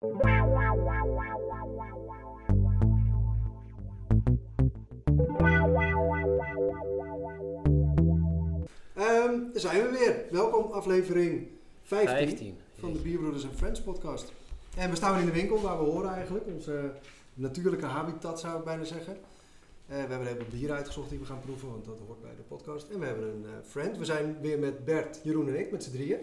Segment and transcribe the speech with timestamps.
[0.00, 0.12] Ehm,
[9.52, 10.24] daar zijn we weer.
[10.30, 11.48] Welkom, aflevering
[11.82, 12.58] 15, 15.
[12.78, 14.32] van de Bierbroeders en Friends podcast.
[14.76, 16.46] En we staan weer in de winkel waar we horen eigenlijk.
[16.46, 16.92] Onze
[17.34, 19.16] natuurlijke habitat zou ik bijna zeggen.
[19.86, 22.42] Eh, we hebben even bier uitgezocht die we gaan proeven, want dat hoort bij de
[22.42, 22.88] podcast.
[22.88, 23.98] En we hebben een eh, friend.
[23.98, 26.18] We zijn weer met Bert, Jeroen en ik, met z'n drieën.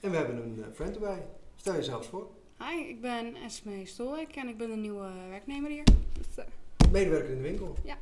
[0.00, 1.26] En we hebben een eh, friend erbij.
[1.56, 2.35] Stel jezelf voor.
[2.58, 5.84] Hi, ik ben Esme Stolwijk en ik ben een nieuwe werknemer hier.
[6.12, 6.44] Dus, eh,
[6.92, 7.76] Medewerker in de winkel.
[7.84, 7.96] Ja.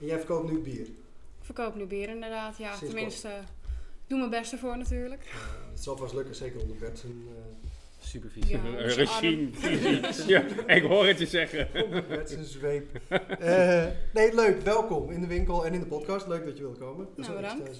[0.00, 0.80] En jij verkoopt nu bier.
[0.86, 0.92] ik
[1.40, 2.56] verkoop nu bier inderdaad.
[2.58, 5.22] Ja, Sinds tenminste, ik doe mijn best ervoor natuurlijk.
[5.24, 7.68] Eh, het zal vast lukken, zeker onder Bert zijn, eh,
[7.98, 8.56] Supervisie.
[8.56, 9.48] Ja, Een dus regime.
[10.34, 11.68] ja, ik hoor het je zeggen.
[11.84, 12.86] onder Bert zijn zweep.
[13.38, 14.60] Eh, nee, leuk.
[14.62, 16.26] Welkom in de winkel en in de podcast.
[16.26, 17.08] Leuk dat je wilt komen.
[17.16, 17.68] Dat Nou, bedankt.
[17.70, 17.76] eh,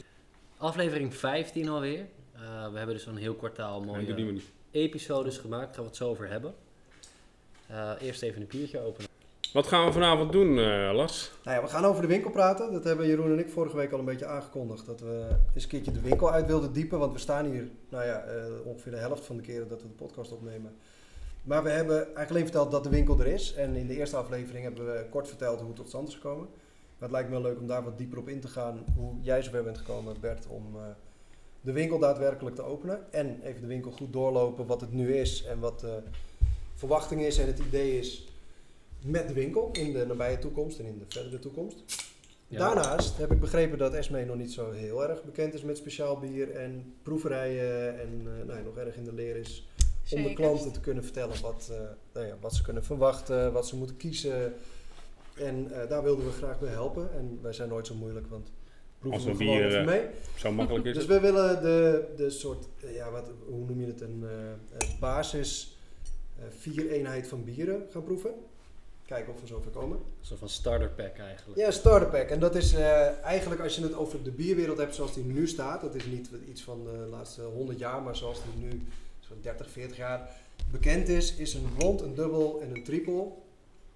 [0.57, 2.07] Aflevering 15 alweer.
[2.33, 4.53] Eh, we hebben dus een heel kwartaal Nee, doe die mooie maar niet.
[4.75, 5.65] Episodes gemaakt.
[5.65, 6.55] Daar gaan we het zo over hebben.
[7.67, 9.09] Eh, eerst even een biertje openen.
[9.53, 11.33] Wat gaan we vanavond doen, eh, Las?
[11.45, 12.73] Nou ja, we gaan over de winkel praten.
[12.73, 14.87] Dat hebben Jeroen en ik vorige week al een beetje aangekondigd.
[14.87, 16.99] Dat we eens een keertje de winkel uit wilden diepen.
[16.99, 19.89] Want we staan hier, nou ja, eh, ongeveer de helft van de keren dat we
[19.89, 20.77] de podcast opnemen.
[21.43, 23.55] Maar we hebben eigenlijk alleen verteld dat de winkel er is.
[23.55, 26.49] En in de eerste aflevering hebben we kort verteld hoe het tot stand is gekomen.
[26.99, 28.85] Maar het lijkt me wel leuk om daar wat dieper op in te gaan.
[28.97, 30.83] Hoe jij zover bent gekomen, Bert, om eh,
[31.65, 33.13] de winkel daadwerkelijk te openen.
[33.13, 36.03] En even de winkel goed doorlopen, wat het nu is en wat de
[36.75, 38.29] verwachting is en het idee is
[39.01, 41.85] met de winkel in de nabije toekomst en in de verdere toekomst.
[42.49, 42.59] Ja.
[42.59, 46.19] Daarnaast heb ik begrepen dat Esme nog niet zo heel erg bekend is met speciaal
[46.19, 49.69] bier en proeverijen en eh, nou ja, nog erg in de leer is
[50.11, 51.79] om de klanten te kunnen vertellen wat, eh,
[52.13, 54.55] nou ja, wat ze kunnen verwachten, wat ze moeten kiezen.
[55.35, 57.13] En eh, daar wilden we graag bij helpen.
[57.13, 58.51] En wij zijn nooit zo moeilijk, want
[59.11, 60.03] proeven Als we gewoon bier, even eh, mee.
[60.37, 63.87] Zo makkelijk is Dus we willen de, de soort, eh, ja, wat, hoe noem je
[63.87, 65.77] het, een eh, eh, basis
[66.39, 68.31] eh, vier eenheid van bieren gaan proeven.
[69.07, 69.97] Kijken of we zover komen.
[69.97, 71.61] Een soort van starter pack eigenlijk.
[71.61, 72.29] Ja, starter pack.
[72.29, 75.47] En dat is eh, eigenlijk als je het over de bierwereld hebt zoals die nu
[75.49, 75.81] staat.
[75.81, 78.87] Dat is niet iets van de laatste 100 jaar, maar zoals die nu
[79.21, 80.31] zo'n 30, 40 jaar
[80.71, 81.35] bekend is.
[81.37, 83.27] Is een blond, een dubbel en een triple.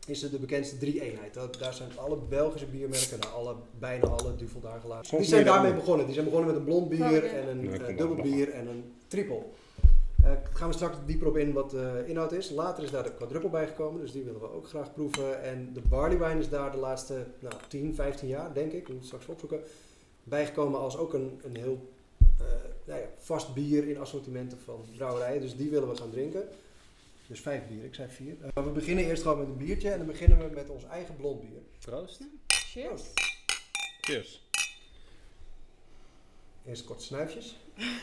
[0.09, 1.35] Is het de bekendste drie eenheid.
[1.35, 5.19] Dat, daar zijn alle Belgische biermerken, nou, alle, bijna alle, Duvel daar gelaten.
[5.19, 6.05] Die zijn daarmee begonnen.
[6.05, 7.21] Die zijn begonnen met een blond bier Oh, ja.
[7.21, 9.37] en een eh, dubbel bier en een triple.
[9.37, 12.51] Eh, Daar gaan we straks dieper op in wat de inhoud is.
[12.51, 15.43] Later is daar de quadruple bijgekomen, dus die willen we ook graag proeven.
[15.43, 18.95] En de barley wine is daar de laatste nou, 10, 15 jaar, denk ik, ik
[18.95, 19.61] moet straks opzoeken,
[20.25, 21.89] bijgekomen als ook een, een heel
[22.39, 22.45] eh,
[22.85, 25.41] nou ja, vast bier in assortimenten van brouwerijen.
[25.41, 26.43] Dus die willen we gaan drinken.
[27.29, 28.37] Dus vijf bier, ik zei vier.
[28.41, 30.85] Eh, maar we beginnen eerst gewoon met een biertje en dan beginnen we met ons
[30.85, 31.61] eigen blond bier.
[31.79, 32.23] Proost.
[32.47, 33.03] Cheers.
[34.01, 34.49] Cheers.
[36.67, 37.57] Eerst kort snuifjes.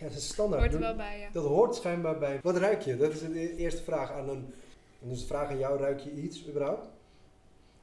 [0.00, 0.62] Ja, dat is standaard.
[0.62, 1.28] Hoort er wel bij, ja.
[1.32, 2.40] Dat hoort schijnbaar bij.
[2.42, 2.96] Wat ruik je?
[2.96, 4.54] Dat is de e- eerste vraag aan een.
[5.02, 6.88] En dus de vraag aan jou: ruik je iets überhaupt?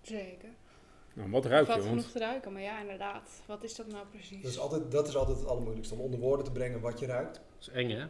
[0.01, 0.49] Zeker.
[1.13, 1.72] Nou, wat ruik je?
[1.72, 3.29] Want genoeg te ruiken, maar ja, inderdaad.
[3.45, 4.41] Wat is dat nou precies?
[4.41, 7.05] Dat is, altijd, dat is altijd het allermoeilijkste om onder woorden te brengen wat je
[7.05, 7.34] ruikt.
[7.34, 8.05] Dat is eng hè?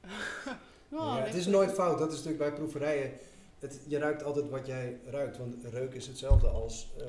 [0.92, 3.12] Oh, ja, het is nooit fout, dat is natuurlijk bij proeverijen.
[3.58, 7.06] Het, je ruikt altijd wat jij ruikt, want reuk is hetzelfde als, eh,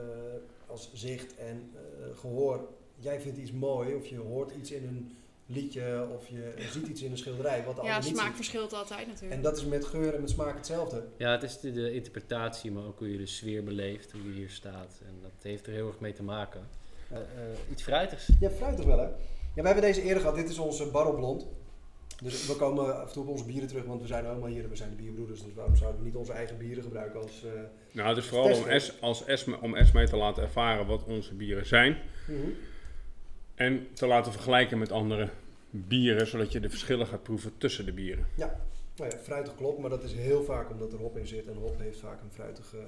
[0.68, 2.68] als zicht en eh, gehoor.
[2.96, 7.02] Jij vindt iets mooi of je hoort iets in een liedje of je ziet iets
[7.02, 9.34] in een schilderij wat Ja, niet smaak verschilt altijd natuurlijk.
[9.34, 11.04] En dat is met geur en met smaak hetzelfde.
[11.18, 14.32] Ja, het is de, de interpretatie, maar ook hoe je de sfeer beleeft, hoe je
[14.32, 15.02] hier staat.
[15.06, 16.68] En dat heeft er heel erg mee te maken.
[17.10, 17.26] Eh, eh,
[17.72, 18.30] iets fruitigs.
[18.40, 19.08] Ja, fruitig wel hè.
[19.54, 20.36] Ja, we hebben deze eerder gehad.
[20.36, 21.46] Dit is onze barrelblond.
[22.24, 24.64] Dus we komen af en toe op onze bieren terug, want we zijn allemaal hier
[24.64, 25.44] en we zijn de bierbroeders.
[25.44, 27.44] Dus waarom zouden we niet onze eigen bieren gebruiken als...
[27.46, 27.52] eh,
[27.92, 31.34] nou, het is vooral om, es, als Esme, om Esme te laten ervaren wat onze
[31.34, 31.98] bieren zijn.
[32.28, 32.38] mhm.
[33.56, 35.30] En te laten vergelijken met andere
[35.70, 38.28] bieren, zodat je de verschillen gaat proeven tussen de bieren.
[38.36, 38.52] Nou
[38.96, 41.48] ja, fruitig klopt, maar dat is heel vaak omdat er hop in zit.
[41.48, 42.80] En hop heeft vaak een fruitig, eh,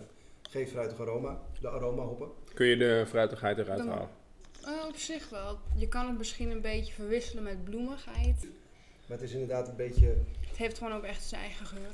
[0.50, 1.41] geeft fruitig aroma.
[1.62, 2.28] De aroma hoppen.
[2.53, 4.09] Kun je de fruitigheid eruit Dan- halen?
[4.66, 5.58] Eh, op zich wel.
[5.75, 8.47] Je kan het misschien een beetje verwisselen met bloemigheid.
[9.12, 10.06] Maar het is inderdaad een beetje...
[10.48, 11.92] Het heeft gewoon ook echt zijn eigen geur.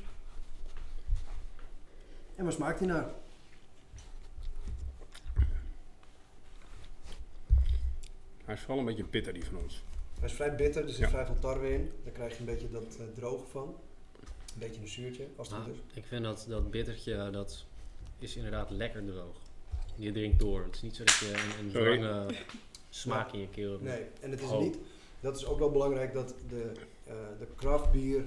[2.36, 3.10] En waar smaakt die naar?
[8.46, 9.82] Hij is vooral een beetje bitter, die van ons.
[10.20, 11.10] Hij is vrij bitter, er zit Ja.
[11.10, 11.92] vrij veel tarwe in.
[12.04, 13.76] Daar krijg je een beetje dat eh, droge van.
[14.54, 15.98] Een beetje een zuurtje, als het Nou, goed is.
[15.98, 17.66] ik vind dat, dat bittertje, dat
[18.20, 19.36] is inderdaad lekker droog.
[19.96, 20.64] Je drinkt door.
[20.64, 22.36] Het is niet zo dat je een, een lange
[22.90, 23.84] smaak in je keel hebt.
[23.84, 24.60] Nee, en het is Oh.
[24.60, 24.78] niet...
[25.20, 26.72] Dat is ook wel belangrijk dat de,
[27.40, 28.24] de craft bier,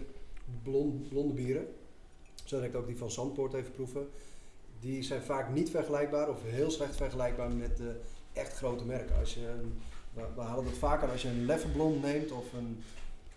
[0.62, 1.66] blond, blonde bieren,
[2.44, 4.08] zo dat ik ook die van Zandpoort even proeven,
[4.80, 8.00] die zijn vaak niet vergelijkbaar of heel slecht vergelijkbaar met de
[8.32, 9.18] echt grote merken.
[9.18, 9.80] Als je een,
[10.14, 12.82] we, we halen dat vaker als je een Leffe blond neemt of een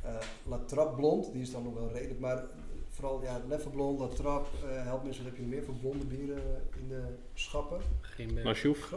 [0.02, 2.44] eh La Trappe blond, die is dan nog wel redelijk, maar
[2.90, 6.06] vooral ja, Leffe Blond, La Trap, eh mensen, wat heb je nog meer voor blonde
[6.06, 7.04] bieren in de
[7.34, 7.82] schappen?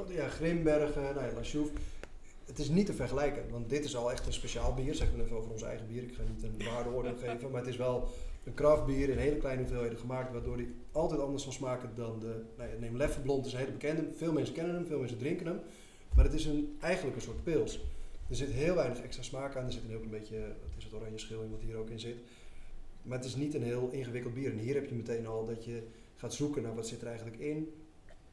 [0.09, 1.73] Ja, Grimbergen, nou ja, La Chouffe.
[2.47, 4.95] Het is niet te vergelijken, want dit is al echt een speciaal bier.
[4.95, 6.03] Zeggen we even over ons eigen bier.
[6.03, 8.09] Ik ga niet een waardeoordeel geven, maar het is wel
[8.45, 12.43] een kraftbier in hele kleine hoeveelheden gemaakt, waardoor die altijd anders zal smaken dan de.
[12.57, 14.09] Nou neem Leffe Blond, is een hele bekende.
[14.17, 15.61] Veel mensen kennen hem, veel mensen drinken hem.
[16.15, 17.81] Maar het is een, eigenlijk een soort pils.
[18.29, 19.65] Er zit heel weinig extra smaak aan.
[19.65, 21.91] Er zit een heel klein beetje, wat is het, oranje schil in wat hier ook
[21.91, 22.17] in zit.
[23.03, 24.51] Maar het is niet een heel ingewikkeld bier.
[24.51, 25.83] En hier heb je meteen al dat je
[26.17, 27.73] gaat zoeken naar wat zit er eigenlijk in.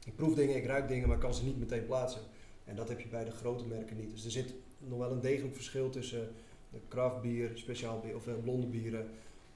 [0.04, 2.20] Ik proef dingen, ik ruik dingen, maar kan ze niet meteen plaatsen.
[2.64, 4.10] En dat heb je bij de grote merken niet.
[4.10, 6.28] Dus er zit nog wel een degelijk verschil tussen
[6.70, 9.08] de craftbier, speciaal bier of eh, blonde bieren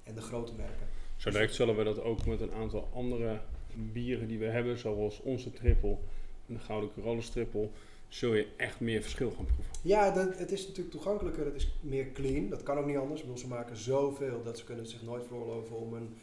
[0.04, 0.86] en de grote merken.
[1.16, 3.40] zo direct zullen we dat ook met een aantal andere
[3.74, 6.00] bieren die we hebben, zoals onze trippel
[6.46, 7.72] en de Gouden Carolus trippel,
[8.08, 9.74] zul je echt meer verschil gaan proeven.
[9.82, 12.48] Ja, dat, het is natuurlijk toegankelijker, het is meer clean.
[12.48, 13.20] Dat kan ook niet anders.
[13.20, 16.16] Bedoel, ze maken zoveel dat ze kunnen zich nooit veroorloven om een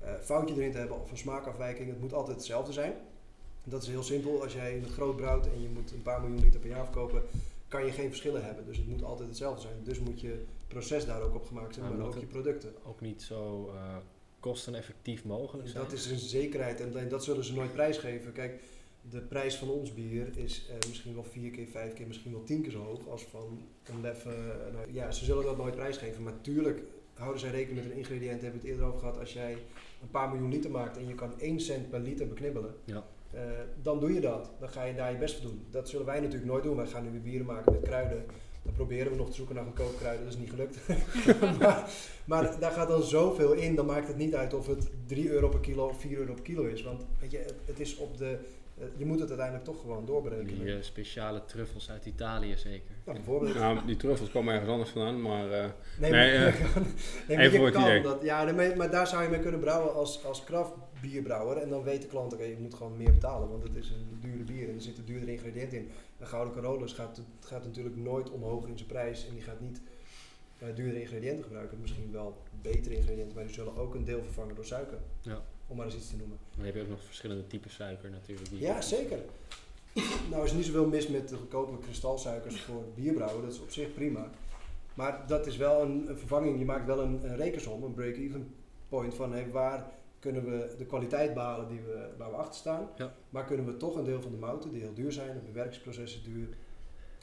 [0.00, 1.88] eh, foutje erin te hebben of een smaakafwijking.
[1.88, 2.92] Het moet altijd hetzelfde zijn.
[3.68, 4.42] Dat is heel simpel.
[4.42, 6.84] Als jij in het groot brouwt en je moet een paar miljoen liter per jaar
[6.84, 7.22] verkopen,
[7.68, 8.66] kan je geen verschillen hebben.
[8.66, 9.74] Dus het moet altijd hetzelfde zijn.
[9.84, 12.74] Dus moet je proces daar ook op gemaakt zijn, maar ook je producten.
[12.84, 13.96] ook niet zo eh,
[14.40, 15.82] kosteneffectief mogelijk zijn.
[15.82, 18.32] Dat is een zekerheid en alleen dat zullen ze nooit prijsgeven.
[18.32, 18.62] Kijk,
[19.10, 22.44] de prijs van ons bier is eh, misschien wel vier keer, vijf keer, misschien wel
[22.44, 24.30] tien keer zo hoog als van een leffe.
[24.30, 26.22] eh, nou, ja, ze zullen dat nooit prijsgeven.
[26.22, 26.82] Maar tuurlijk
[27.14, 28.40] houden zij rekening met een ingrediënt.
[28.42, 29.18] Hebben we het eerder over gehad.
[29.18, 29.52] Als jij
[30.02, 32.74] een paar miljoen liter maakt en je kan 1 cent per liter beknibbelen.
[32.84, 33.06] Ja.
[33.30, 33.40] Eh,
[33.82, 34.50] dan doe je dat.
[34.58, 35.66] Dan ga je daar je best voor doen.
[35.70, 36.76] Dat zullen wij natuurlijk nooit doen.
[36.76, 38.24] Wij gaan nu weer bieren maken met kruiden.
[38.62, 40.24] Dan proberen we nog te zoeken naar goedkope kruiden.
[40.24, 40.78] Dat is niet gelukt.
[42.24, 43.74] maar, daar gaat dan zoveel in.
[43.74, 46.42] Dan maakt het niet uit of het 3 euro per kilo of 4 euro per
[46.42, 46.82] kilo is.
[46.82, 48.38] Want weet je, het is op de...
[48.78, 50.64] eh, je moet het uiteindelijk toch gewoon doorberekenen.
[50.64, 52.94] Die eh, speciale truffels uit Italië zeker.
[53.04, 53.54] Nou, bijvoorbeeld.
[53.54, 56.42] Nou, die truffels komen ergens anders vandaan, maar eh, Nee, Nee, maar,
[57.28, 58.02] nee, maar even je voor het kan idee.
[58.02, 58.22] dat.
[58.22, 61.56] Ja, nee, maar, daar zou je mee kunnen brouwen als, als kraftbierbrouwer.
[61.56, 63.48] En dan weet de klant, oké, je moet gewoon meer betalen.
[63.48, 65.90] Want het is een dure bier en er zitten duurdere ingrediënten in.
[66.18, 69.26] Een Gouden Carolus gaat, gaat natuurlijk nooit omhoog in zijn prijs.
[69.26, 69.80] En die gaat niet
[70.58, 71.80] eh duurdere ingrediënten gebruiken.
[71.80, 74.98] Misschien wel betere ingrediënten, maar die zullen ook een deel vervangen door suiker.
[75.20, 75.42] Ja.
[75.66, 76.38] Om maar eens iets te noemen.
[76.56, 78.48] Dan heb je ook nog verschillende typen suiker natuurlijk.
[78.48, 79.18] die- Ja, zeker.
[80.30, 83.42] Nou is er niet zoveel mis met de goedkope kristalsuikers voor bierbrouwen.
[83.44, 84.30] Dat is op zich prima.
[84.94, 86.58] Maar dat is wel een, een vervanging.
[86.58, 88.54] Je maakt wel een, een rekensom, een break-even
[88.88, 92.88] point van hey, waar kunnen we de kwaliteit behalen die we, waar we achter staan.
[92.96, 93.14] Ja.
[93.30, 96.14] Maar kunnen we toch een deel van de mouten, die heel duur zijn, het bewerkingsproces
[96.14, 96.48] is duur,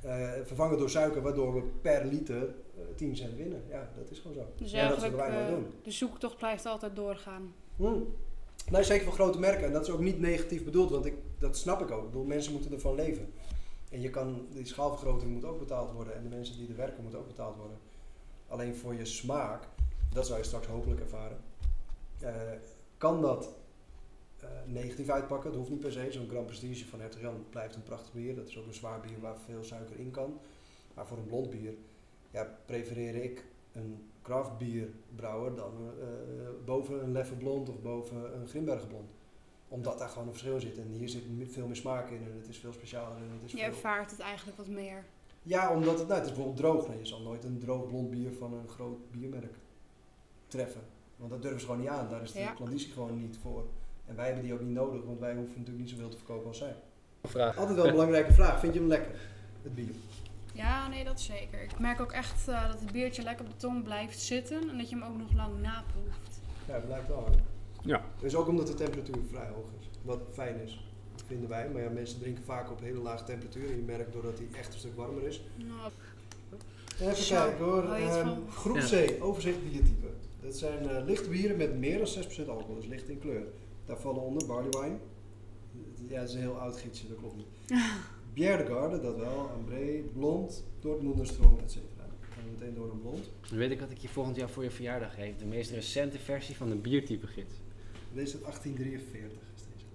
[0.03, 3.63] eh, vervangen door suiker, waardoor we per liter eh 10 cent winnen.
[3.69, 4.45] Ja, dat is gewoon zo.
[4.57, 5.79] Dus Ja, dat eigenlijk zullen wij nooit eh, doen.
[5.83, 7.53] de zoektocht blijft altijd doorgaan.
[7.75, 7.85] Hm.
[8.71, 9.65] Nee, zeker voor grote merken.
[9.65, 12.03] En dat is ook niet negatief bedoeld, want ik, dat snap ik ook.
[12.03, 13.33] Ik bedoel, mensen moeten ervan leven.
[13.89, 16.15] En je kan, die schaalvergroting moet ook betaald worden.
[16.15, 17.77] En de mensen die er werken moeten ook betaald worden.
[18.47, 19.67] Alleen voor je smaak,
[20.13, 21.37] dat zou je straks hopelijk ervaren.
[22.19, 22.31] eh,
[22.97, 23.49] kan dat
[24.39, 25.49] eh, negatief uitpakken?
[25.49, 26.07] Dat hoeft niet per se.
[26.11, 28.35] Zo'n Grand Prestige van Hertog Jan blijft een prachtig bier.
[28.35, 30.39] Dat is ook een zwaar bier waar veel suiker in kan.
[30.93, 31.73] Maar voor een blond bier
[32.31, 36.07] ja, prefereer ik een craft bierbrouwer dan eh,
[36.65, 39.11] boven een Leffe Blond of boven een Grimbergen Blond.
[39.67, 40.77] Omdat daar gewoon een verschil zit.
[40.77, 43.17] En hier zit veel meer smaak in en het is veel specialer.
[43.17, 43.67] En het is Je veel...
[43.67, 45.03] ervaart het eigenlijk wat meer.
[45.43, 46.87] Ja, omdat het, nou, het is bijvoorbeeld droog.
[46.87, 49.53] Nee, je zal nooit een droog blond bier van een groot biermerk
[50.47, 50.81] treffen.
[51.15, 52.09] Want dat durven ze gewoon niet aan.
[52.09, 52.51] Daar is de Ja.
[52.51, 53.65] klanditie gewoon niet voor.
[54.05, 56.47] En wij hebben die ook niet nodig, want wij hoeven natuurlijk niet zoveel te verkopen
[56.47, 56.75] als zij.
[57.23, 57.57] Vraag.
[57.57, 58.59] Altijd wel een belangrijke vraag.
[58.59, 59.29] Vind je hem lekker,
[59.63, 59.93] het bier?
[60.53, 61.61] Ja, nee, dat zeker.
[61.63, 64.77] Ik merk ook echt eh, dat het biertje lekker op de tong blijft zitten en
[64.77, 66.39] dat je hem ook nog lang naproeft.
[66.67, 67.25] Ja, dat blijkt wel.
[67.31, 67.37] Hè?
[67.83, 68.01] Ja.
[68.19, 69.87] Dus ook omdat de temperatuur vrij hoog is.
[70.01, 70.85] Wat fijn is,
[71.27, 71.69] vinden wij.
[71.69, 73.69] Maar ja, mensen drinken vaak op hele lage temperatuur.
[73.69, 75.41] En je merkt doordat hij echt een stuk warmer is.
[75.55, 75.91] Nou,
[77.01, 77.83] Even Zo, kijken hoor.
[77.93, 79.05] het Ehm, groep Ja.
[79.05, 80.07] C, overzicht biertype.
[80.41, 83.43] Dat zijn eh, lichte bieren met meer dan 6% alcohol, dus licht in kleur.
[83.85, 84.97] Daar vallen onder barley wine.
[86.07, 87.47] Ja, dat is een heel oud gidsje, dat klopt niet.
[88.33, 89.49] Bière de Garde, dat wel.
[89.55, 92.05] Ambré, blond, Dortmunder Strong, et cetera.
[92.07, 93.29] Dan gaan we meteen door naar blond.
[93.49, 95.35] Dan weet ik wat ik je volgend jaar voor je verjaardag geef.
[95.37, 97.53] De meest recente versie van de biertype gids.
[98.13, 99.85] Deze is 1843 is deze.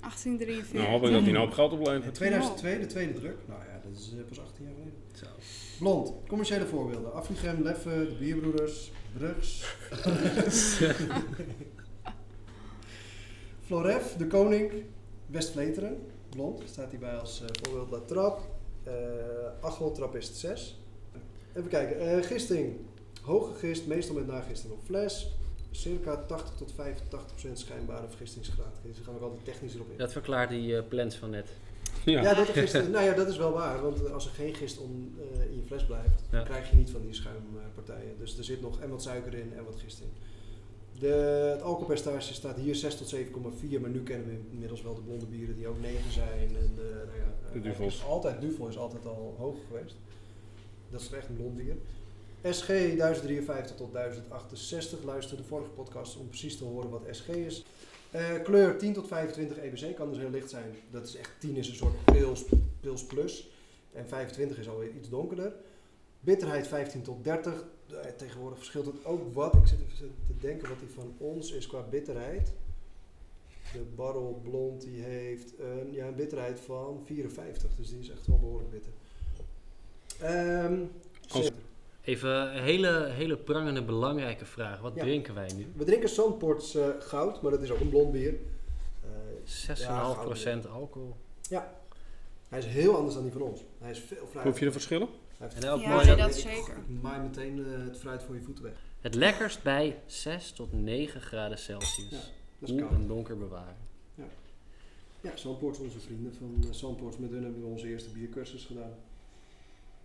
[0.00, 0.72] 1843.
[0.72, 2.14] nou hoop ik dat die nou op geld In oplevert.
[2.14, 3.36] 2002, de tweede druk.
[3.46, 4.94] Nou ja, dat is eh, pas 18 jaar geleden.
[5.14, 5.26] Zo.
[5.78, 7.12] Blond, commerciële voorbeelden.
[7.12, 9.76] Affligem, Leffe, de Bierbroeders, Brugs.
[13.66, 14.72] Floref, De Koning,
[15.26, 15.96] Westvleteren,
[16.28, 17.90] blond, staat hierbij als eh, voorbeeld.
[17.90, 18.40] La Trap,
[18.86, 18.92] uh,
[19.60, 20.78] Achel, Trappist 6.
[21.54, 22.76] Even kijken, eh, gisting.
[23.22, 25.30] Hoge gist, meestal met nagisting op fles.
[25.70, 28.74] Circa 80 tot 85 procent schijnbare vergistingsgraad.
[28.82, 29.98] Deze gaan ook altijd technisch erop in.
[29.98, 31.48] Dat verklaart die eh, plans van net.
[32.04, 32.22] Ja.
[32.22, 33.82] Ja, dat, gist, nou ja, dat is wel waar.
[33.82, 36.90] Want als er geen gist om, eh, in je fles blijft, dan krijg je niet
[36.90, 38.18] van die schuimpartijen.
[38.18, 40.12] Dus er zit nog en wat suiker in en wat gist in.
[40.98, 41.06] De,
[41.52, 45.26] het alcoholpercentage staat hier 6 tot 7,4, maar nu kennen we inmiddels wel de blonde
[45.26, 46.56] bieren die ook 9 zijn.
[46.56, 47.94] En de, nou ja, De eh, Duvels.
[47.94, 49.96] is Altijd, Duvel is altijd al hoog geweest.
[50.90, 51.76] Dat is echt een blond bier.
[52.42, 55.02] SG 1053 tot 1068.
[55.02, 57.64] Luister de vorige podcast om precies te horen wat SG is.
[58.10, 60.74] Eh, kleur 10 tot 25 EBC kan dus heel licht zijn.
[60.90, 62.44] Dat is echt 10 is een soort pils,
[62.80, 63.50] pils plus.
[63.92, 65.52] En 25 is alweer iets donkerder.
[66.20, 67.64] Bitterheid 15 tot 30.
[68.16, 69.54] Tegenwoordig verschilt het ook wat.
[69.54, 72.52] Ik zit even te denken wat die van ons is qua bitterheid.
[73.72, 77.70] De Barrel Blond die heeft een, ja, een bitterheid van 54.
[77.76, 78.92] Dus die is echt wel behoorlijk bitter.
[80.20, 80.82] Ehm.
[82.02, 84.80] Even een hele, hele prangende belangrijke vraag.
[84.80, 85.02] Wat Ja.
[85.02, 85.66] drinken wij nu?
[85.76, 88.34] We drinken Zandpoorts eh, goud, maar dat is ook een blond bier.
[89.04, 89.08] Eh,
[89.44, 91.16] 6,5% alcohol.
[92.48, 93.60] hij is heel anders dan die van ons.
[93.78, 94.44] Hij is veel fruit.
[94.44, 95.08] Proef je de verschillen?
[95.38, 96.76] En ook Ja, mooi nee, dat- zeker.
[97.00, 98.76] Maai meteen eh, het fruit voor je voeten weg.
[99.00, 102.10] Het lekkerst bij 6 tot 9 graden Celsius.
[102.10, 102.18] Ja,
[102.58, 102.90] Dat is koud.
[102.92, 103.76] en donker bewaren.
[105.20, 107.18] Ja, Zandpoorts, onze vrienden van uh.
[107.18, 108.94] Met hun hebben we onze eerste biercursus gedaan.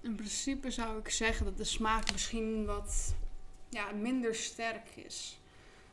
[0.02, 3.16] In principe zou ik zeggen dat de smaak misschien wat
[3.70, 5.38] ja, minder sterk is.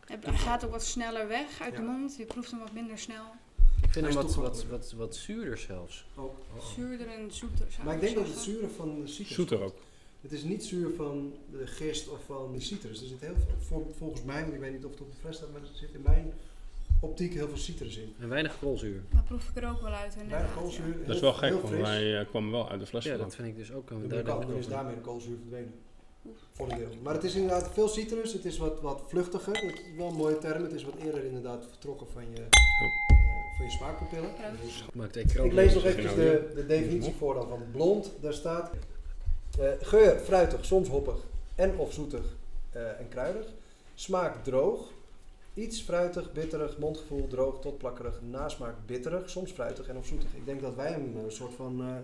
[0.07, 1.89] Het hij gaat ook wat sneller weg uit de Ja.
[1.89, 2.17] mond.
[2.17, 3.25] Je proeft hem wat minder snel.
[3.83, 6.05] Ik vind Hij hem wat, wat, wat, wat zuurder zelfs.
[6.17, 6.35] Ook.
[6.77, 9.75] Zuurder en zoeter zou Maar ik denk dat het zure van de citrus Zoeter ook.
[10.21, 13.01] Het is niet zuur van de gist of van de citrus.
[13.01, 15.17] Er zit heel veel, vol- volgens mij, want ik weet niet of het op de
[15.21, 16.33] fles staat, maar er zit in mijn
[17.01, 18.15] optiek heel veel citrus in.
[18.19, 19.03] En weinig koolzuur.
[19.15, 20.13] Dat proef ik er ook wel uit.
[20.15, 20.61] inderdaad, Weinig ja.
[20.61, 21.07] koolzuur.
[21.07, 21.83] Dat is wel gek, heel want fris.
[21.83, 23.29] wij eh, kwamen wel uit de fles Ja, vandaan.
[23.29, 25.75] dat vind ik dus ook een is daarmee de koolzuur verdwenen.
[26.53, 26.89] Voor een deel.
[27.03, 29.55] Maar het is inderdaad veel citrus, het is wat, wat vluchtiger.
[29.55, 33.30] Het is wel een mooie term, het is wat eerder inderdaad vertrokken van je, eh,
[33.61, 34.31] van je smaakpapillen.
[34.95, 38.13] Maakt ik lees nog even de, de definitie voor dan van blond.
[38.21, 38.71] Daar staat
[39.59, 41.17] eh, geur, fruitig, soms hoppig
[41.55, 42.25] en of zoetig
[42.71, 43.47] eh, en kruidig.
[43.95, 44.81] Smaak droog,
[45.55, 48.21] iets fruitig, bitterig, mondgevoel droog tot plakkerig.
[48.31, 50.29] Nasmaak bitterig, soms fruitig en of zoetig.
[50.35, 51.95] Ik denk dat wij hem een soort van eh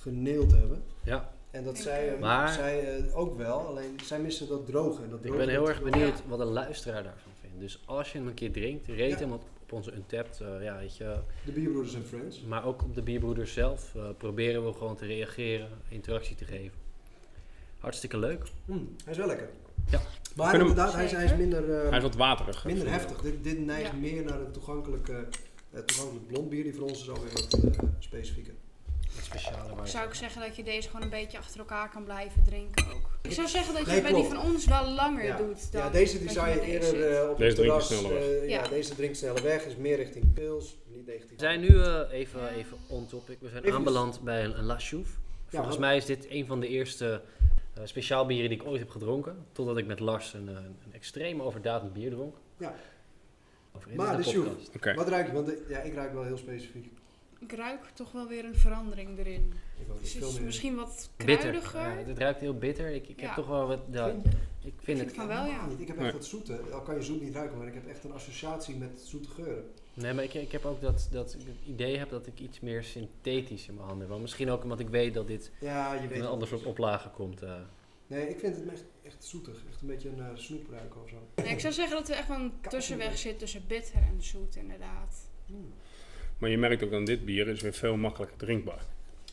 [0.00, 0.82] geneeld hebben.
[1.04, 5.02] Ja, En dat zij, eh, Maar- zij eh, ook wel, alleen zij missen dat droge.
[5.02, 7.60] En dat ik ben heel erg benieuwd wat een luisteraar daarvan vindt.
[7.60, 9.16] Dus als je hem een keer drinkt, Ja.
[9.18, 9.42] hem op
[9.74, 10.40] onze Untapped.
[10.40, 12.40] eh, ja, weet je, De Bierbroeders en Friends.
[12.40, 16.78] maar ook op de bierbroeders zelf eh, proberen we gewoon te reageren, interactie te geven.
[17.78, 18.42] Hartstikke leuk.
[18.64, 19.48] Mm, hij is wel lekker.
[19.90, 20.00] Ja.
[20.36, 21.82] Maar hem- inderdaad, hij is, hij minder...
[21.82, 22.64] eh, Hij is wat waterig.
[22.64, 23.20] Minder heftig.
[23.20, 23.96] Dit, dit neigt Ja.
[23.96, 25.26] meer naar een toegankelijke,
[25.70, 26.62] eh, toegankelijk blond bier.
[26.62, 28.54] Die voor ons is alweer wat eh, specifieker.
[29.16, 32.04] Het speciale waar Zou ik zeggen dat je deze gewoon een beetje achter elkaar kan
[32.04, 33.10] blijven drinken ook.
[33.22, 35.36] Ik zou zeggen dat je Nee, bij die van ons wel langer Ja.
[35.36, 37.90] doet dan ja, deze die zou je eerder eh, op Deze het terras...
[38.02, 38.62] eh, ja.
[38.62, 38.68] Ja.
[38.68, 39.64] deze drinkt sneller weg.
[39.64, 40.76] Is meer richting pils.
[40.86, 41.30] Niet negatief.
[41.30, 43.36] We zijn nu eh, even, even on topic.
[43.40, 44.78] We zijn Even- aanbeland bij een, een La.
[45.46, 47.22] Volgens mij is dit een van de eerste
[47.74, 49.46] eh speciaal bieren die ik ooit heb gedronken.
[49.52, 52.36] Totdat ik met Lars een, een extreem overdatum bier dronk.
[52.56, 52.74] Ja.
[53.96, 54.94] Maar de de.
[54.94, 55.32] Wat ruik je?
[55.32, 56.92] Want de- ja, ik ruik wel heel specifiek.
[57.46, 59.52] Ik ruik toch wel weer een verandering erin.
[59.80, 61.36] Ik ook Dus het is misschien wat Bitter.
[61.38, 61.80] kruidiger.
[61.80, 62.90] Ja, het ruikt heel bitter.
[62.94, 63.80] Ik, ik heb toch wel wat...
[63.90, 64.68] Ja, Vind je?
[64.68, 65.12] ik vind het...
[65.14, 65.66] van wel, ja.
[65.66, 65.80] Niet.
[65.80, 66.60] Ik heb echt dat zoete.
[66.72, 69.70] Al kan je zoet niet ruiken, maar ik heb echt een associatie met zoete geuren.
[69.94, 72.60] Nee, maar ik, ik heb ook dat, dat ik het idee heb dat ik iets
[72.60, 74.08] meer synthetisch in mijn handen heb.
[74.10, 76.64] Want misschien ook omdat ik weet dat dit Ja, je in weet een ander soort
[76.64, 77.42] oplage komt.
[77.42, 77.54] eh.
[78.06, 79.62] Nee, ik vind het echt, echt zoetig.
[79.70, 81.16] Echt een beetje een uh, snoepruiker of zo.
[81.42, 84.56] Nee, ik zou zeggen dat er echt wel een tussenweg zit tussen bitter en zoet
[84.56, 85.28] inderdaad.
[85.46, 85.72] Mm.
[86.38, 88.84] Maar je merkt ook aan dit bier is weer veel makkelijker drinkbaar.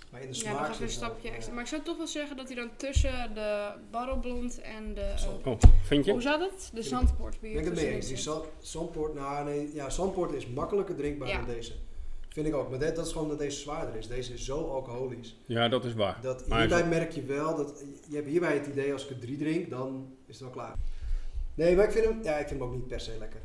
[0.09, 1.33] Maar in de Ja, smaak nog even een stapje ja.
[1.35, 1.53] extra.
[1.53, 5.01] Maar ik zou toch wel zeggen dat hij dan tussen de barrelblond en de...
[5.01, 6.21] eh, Oh, vind hoe je?
[6.21, 6.69] zat het?
[6.73, 7.51] De Ik- zandpoortbier.
[7.53, 8.07] Ben ik het mee eens.
[8.07, 11.35] Die Zandpoort, nou nee, ja, Zandpoort is makkelijker drinkbaar Ja.
[11.37, 11.73] dan deze.
[12.29, 12.69] Vind ik ook.
[12.69, 14.07] Maar dat, dat is gewoon dat deze zwaarder is.
[14.07, 15.35] Deze is zo alcoholisch.
[15.45, 16.17] Ja, dat is waar.
[16.21, 19.19] Dat Maar hierbij merk je wel dat je hebt hierbij het idee als ik er
[19.19, 20.75] drie drink, dan is het wel klaar.
[21.53, 23.39] Nee, maar ik vind hem, ja, ik vind hem ook niet per se lekker.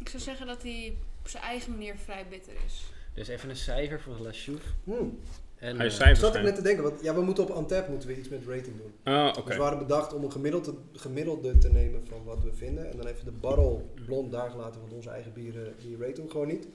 [0.00, 2.84] Ik zou zeggen dat hij op zijn eigen manier vrij bitter is.
[3.14, 4.68] Dus even een cijfer voor La Chouffe.
[4.84, 5.18] Hmm.
[5.58, 7.50] En, Hij is eh, cijfers Zat ik net te denken, want ja, we moeten op
[7.50, 8.92] Antep moeten we iets met rating doen.
[9.02, 9.44] Ah, oké.
[9.44, 12.90] Dus we waren bedacht om een gemiddelde, gemiddelde te nemen van wat we vinden.
[12.90, 16.30] En dan even de barrel blond daar gelaten, want onze eigen bieren die raten we
[16.30, 16.66] gewoon niet.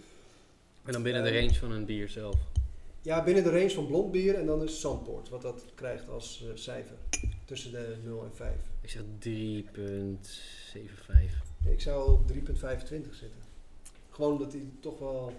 [0.85, 2.35] en dan binnen de eh, range van een bier zelf.
[3.01, 6.43] Ja, binnen de range van blond bier en dan is Zandpoort, wat dat krijgt als
[6.43, 6.95] eh, cijfer.
[7.45, 8.55] Tussen de 0 en 5.
[8.81, 9.07] Ik zeg 3,75.
[11.71, 12.37] Ik zou op 3,25
[12.89, 13.38] zitten.
[14.19, 15.33] Gewoon omdat die toch wel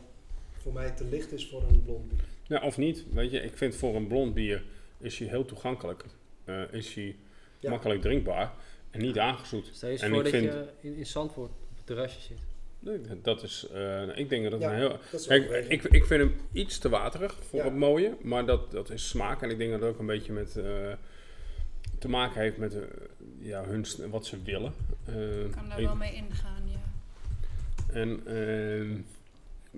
[0.52, 2.18] voor mij te licht is voor een blond bier.
[2.46, 3.04] Ja, of niet.
[3.12, 4.62] Weet je, ik vind voor een blond bier
[4.98, 6.04] is hij heel toegankelijk.
[6.44, 7.16] Eh, is hij
[7.58, 7.70] Ja.
[7.70, 8.52] makkelijk drinkbaar
[8.90, 9.70] en niet aangezoet.
[9.72, 12.20] Stel je eens En voor ik dat vind- je in, in Zandvoort op het terrasje
[12.20, 12.38] zit.
[12.78, 14.70] Nee, Dat is, eh, ik denk dat het Ja.
[14.72, 14.96] een heel...
[15.12, 17.64] Dat Kijk, ik, ik vind hem iets te waterig voor Ja.
[17.64, 19.42] het mooie, maar dat, dat is smaak.
[19.42, 20.92] En ik denk dat het ook een beetje met, eh,
[21.98, 22.76] te maken heeft met
[23.38, 24.72] ja, hun, wat ze willen.
[25.06, 26.59] Ik kan daar ik- wel mee ingaan.
[27.92, 28.98] En ehm,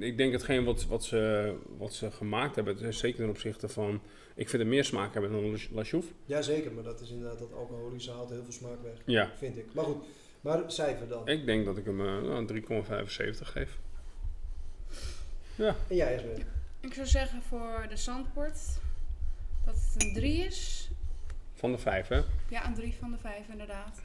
[0.04, 4.00] ik denk hetgeen wat, wat, ze, wat ze gemaakt hebben, zeker ten opzichte van...
[4.34, 6.12] Ik vind het meer smaak hebben dan La Chouffe.
[6.26, 9.74] Jazeker, maar dat is inderdaad dat alcoholische haalt heel veel smaak weg, Ja, vind ik.
[9.74, 10.04] Maar goed,
[10.40, 11.28] maar cijfer dan.
[11.28, 13.78] ik denk dat ik hem eh, nou, een 3,75 geef.
[15.54, 16.34] Ja, En jij Esme?
[16.80, 18.58] Ik zou zeggen voor de Zandport
[19.64, 20.90] dat het een 3 is.
[21.54, 22.20] van de vijf, hè?
[22.48, 24.00] Ja, een 3 van de 5 inderdaad.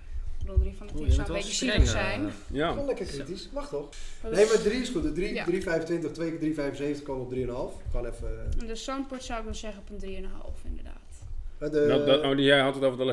[0.45, 2.25] 3 van de 10 Oeh, je zou een beetje zielig zijn.
[2.25, 2.31] eh.
[2.51, 2.69] Ja.
[2.69, 3.89] Gewoon lekker kritisch, mag toch?
[4.23, 5.03] Nee, maar 3 is goed.
[5.03, 5.45] De 3, Ja.
[5.45, 7.81] 3,25, 2 keer 3,75 komen op 3,5.
[7.91, 8.51] Gewoon even...
[8.67, 10.93] De Zandport zou ik dan zeggen op een 3,5 inderdaad.
[11.57, 13.11] eh, de, Dat, dat, oh, jij had het over de La.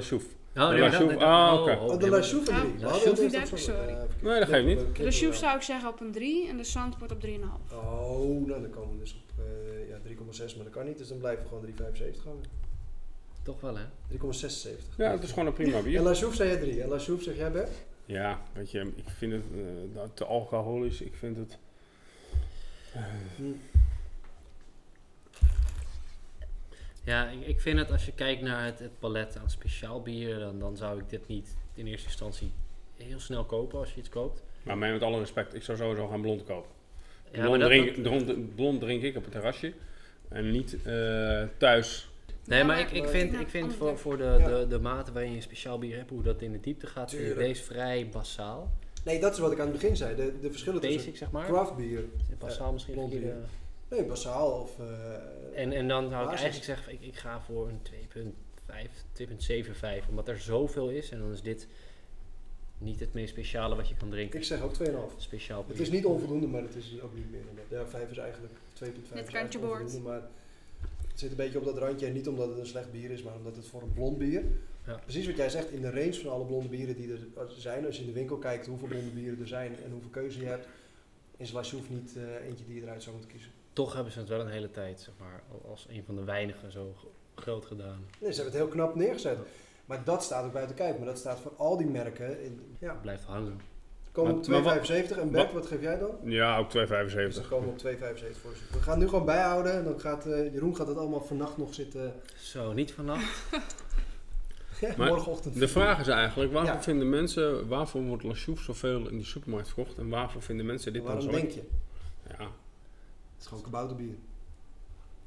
[0.56, 1.70] Oh, De La dat- ah, oh, oké.
[1.72, 2.72] oh, Oh, de nee, La Chouffe Ah, 3.
[2.72, 3.88] La We hadden Chouffe het dek, eerst op- sorry.
[3.88, 3.96] eh.
[4.22, 4.78] Nee, dat geeft niet.
[4.96, 5.38] De Chouf wel.
[5.38, 7.72] zou ik zeggen op een 3 en de Zandport op 3,5.
[7.72, 10.98] Oh, nou dan komen we dus op eh, ja, 3,6, maar dat kan niet.
[10.98, 12.40] Dus dan blijven we gewoon 3,75 gaan.
[13.44, 13.84] Toch wel, hè?
[14.12, 14.96] 3,76.
[14.96, 16.00] Ja, het is gewoon een prima En bier.
[16.00, 16.82] La Chouffe zei je 3.
[16.82, 17.70] En La Chouffe zeg jij Bert?
[18.06, 19.42] Ja, weet je, ik vind het
[19.94, 21.00] eh, te alcoholisch.
[21.00, 21.58] Ik vind het...
[22.92, 23.02] eh,
[27.04, 30.40] Ja, ik, ik vind het als je kijkt naar het, het palet aan speciaal bieren,
[30.40, 32.50] dan, dan zou ik dit niet in eerste instantie
[32.96, 34.42] heel snel kopen als je iets koopt.
[34.62, 36.70] maar mij met alle respect, ik zou sowieso gaan blond kopen.
[37.30, 39.72] Blond, dat- drink, dat- blond, blond drink ik op het terrasje.
[40.28, 42.08] En niet eh, thuis.
[42.46, 45.36] Nee, maar ik, ik vind, ik vind voor, voor de, de, de mate waarin je
[45.36, 47.48] een speciaal bier hebt, hoe dat in de diepte gaat, vind ik Tuurlijk.
[47.48, 48.70] deze vrij basaal.
[49.04, 50.16] Nee, dat is wat ik aan het begin zei.
[50.16, 51.46] De, de verschillen tussen Basic, zeg maar.
[51.46, 52.04] craft bier,
[52.38, 52.94] Basaal misschien.
[52.94, 53.36] blond verkeerde-
[53.88, 53.98] bier.
[53.98, 54.78] nee, basaal of...
[54.78, 57.80] eh, En, en dan zou ik eigenlijk zeggen, ik, ik ga voor een
[58.70, 58.72] 2.5,
[60.04, 61.10] 2.75, omdat er zoveel is.
[61.10, 61.66] En dan is dit
[62.78, 64.38] niet het meest speciale wat je kan drinken.
[64.38, 64.90] ik zeg ook 2,5.
[65.16, 65.70] Speciaal bier.
[65.72, 67.78] Het is niet onvoldoende, maar het is ook niet meer dan dat.
[67.80, 68.52] Ja, 5 is eigenlijk
[68.84, 70.02] 2,5 Net is kantje boord.
[70.02, 70.22] maar
[71.14, 72.06] het zit een beetje op dat randje.
[72.06, 74.42] En niet omdat het een slecht bier is, maar omdat het voor een blond bier...
[74.86, 74.94] Ja.
[75.02, 77.18] Precies wat jij zegt, in de range van alle blonde bieren die er
[77.56, 77.86] zijn.
[77.86, 80.46] Als je in de winkel kijkt hoeveel blonde bieren er zijn en hoeveel keuze je
[80.46, 80.66] hebt...
[81.36, 83.50] is La Chouffe niet eh, eentje die je eruit zou moeten kiezen.
[83.72, 86.24] Toch hebben ze het wel een hele tijd, zeg maar, al- als een van de
[86.24, 86.94] weinigen zo
[87.34, 87.98] groot gedaan.
[88.20, 89.38] Nee, ze hebben het heel knap neergezet.
[89.84, 90.96] Maar dat staat ook buiten kijf.
[90.96, 92.42] Maar dat staat voor al die merken.
[92.44, 93.60] In, ja, Blijft hangen.
[94.14, 95.16] Komen Maar- op maar wat- 2,75.
[95.18, 96.10] En Bert, wat geef jij dan?
[96.22, 97.24] Ja, ook 2,75.
[97.24, 98.52] Dus dan komen we op 2,75 voor.
[98.72, 99.72] We gaan nu gewoon bijhouden.
[99.72, 102.14] En dan gaat eh, Jeroen gaat het allemaal vannacht nog zitten.
[102.36, 103.42] Zo, niet vannacht.
[104.96, 105.58] Maar morgenochtend.
[105.58, 106.82] De vraag is eigenlijk, waarvoor Ja.
[106.82, 110.92] vinden mensen, waarvoor wordt La Chouffe zoveel in de supermarkt verkocht en waarvoor vinden mensen
[110.92, 111.36] dit dan Waarom zo?
[111.38, 111.62] denk je?
[112.28, 114.14] Ja, Het is gewoon kabouterbier.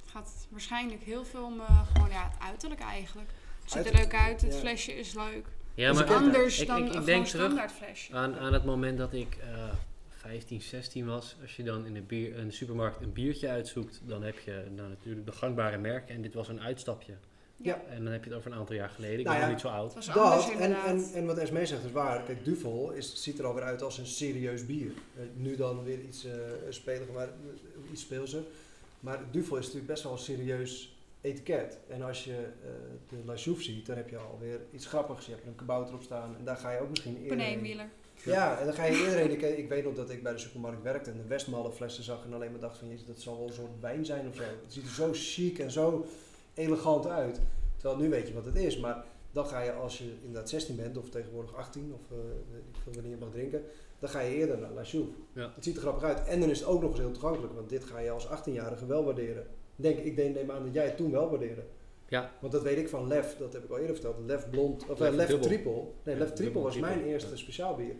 [0.01, 3.29] Het gaat waarschijnlijk heel veel om eh, gewoon ja, het uiterlijk eigenlijk.
[3.61, 4.59] Het ziet er leuk uit, het ja.
[4.59, 5.45] flesje is leuk.
[5.77, 8.65] Ja, Dus is anders ik, dan ik, een ik denk terug standaard aan, aan het
[8.65, 9.69] moment dat ik eh
[10.09, 11.35] 15, 16 was.
[11.41, 14.89] Als je dan in een, bier, een supermarkt een biertje uitzoekt, dan heb je nou,
[14.89, 16.15] natuurlijk de gangbare merken.
[16.15, 17.13] En dit was een uitstapje.
[17.55, 17.81] Ja.
[17.89, 19.19] En dan heb je het over een aantal jaar geleden.
[19.19, 19.93] Ik Nou ben nog niet zo oud.
[19.93, 20.85] Was anders Dat, en, inderdaad.
[20.85, 22.23] en, en wat Esmee zegt is waar.
[22.23, 24.91] Kijk, Duvel is, ziet er alweer uit als een serieus bier.
[25.15, 26.31] Eh, nu dan weer iets uh,
[26.69, 28.41] speliger, maar eh, iets speelser.
[28.99, 31.79] Maar Duvel is natuurlijk best wel een serieus etiket.
[31.87, 32.69] En als je eh,
[33.07, 35.25] de La Chouffe ziet, dan heb je alweer iets grappigs.
[35.25, 37.47] Je hebt een kabouter op staan en daar ga je ook misschien eerder heen.
[37.47, 37.89] Paneenwieler.
[38.23, 39.31] Ja, en dan ga je eerder heen.
[39.31, 42.25] Ik, ik weet nog dat ik bij de supermarkt werkte en de Westmalle flessen zag
[42.25, 44.41] en alleen maar dacht van, jezus, dat zal wel een soort wijn zijn of zo.
[44.41, 46.05] Het ziet er zo chic en zo
[46.53, 47.39] elegant uit.
[47.75, 50.75] Terwijl nu weet je wat het is, maar dan ga je als je inderdaad 16
[50.75, 52.17] bent of tegenwoordig 18 of uh,
[52.51, 53.63] weet ik veel wanneer je mag drinken,
[53.99, 54.83] dan ga je eerder naar La.
[55.33, 55.51] Ja.
[55.55, 57.69] Het ziet er grappig uit en dan is het ook nog eens heel toegankelijk, want
[57.69, 59.47] dit ga je als 18-jarige wel waarderen.
[59.79, 61.63] Denk, ik denk, neem aan dat jij het toen wel waardeerde.
[62.07, 62.31] Ja.
[62.39, 64.15] Want dat weet ik van Lef, dat heb ik al eerder verteld.
[64.25, 65.39] Lef Blond, of Lef Lef.
[65.39, 65.83] Triple.
[66.03, 67.35] Nee, Lef Triple was mijn eerste ja.
[67.35, 67.95] speciaalbier.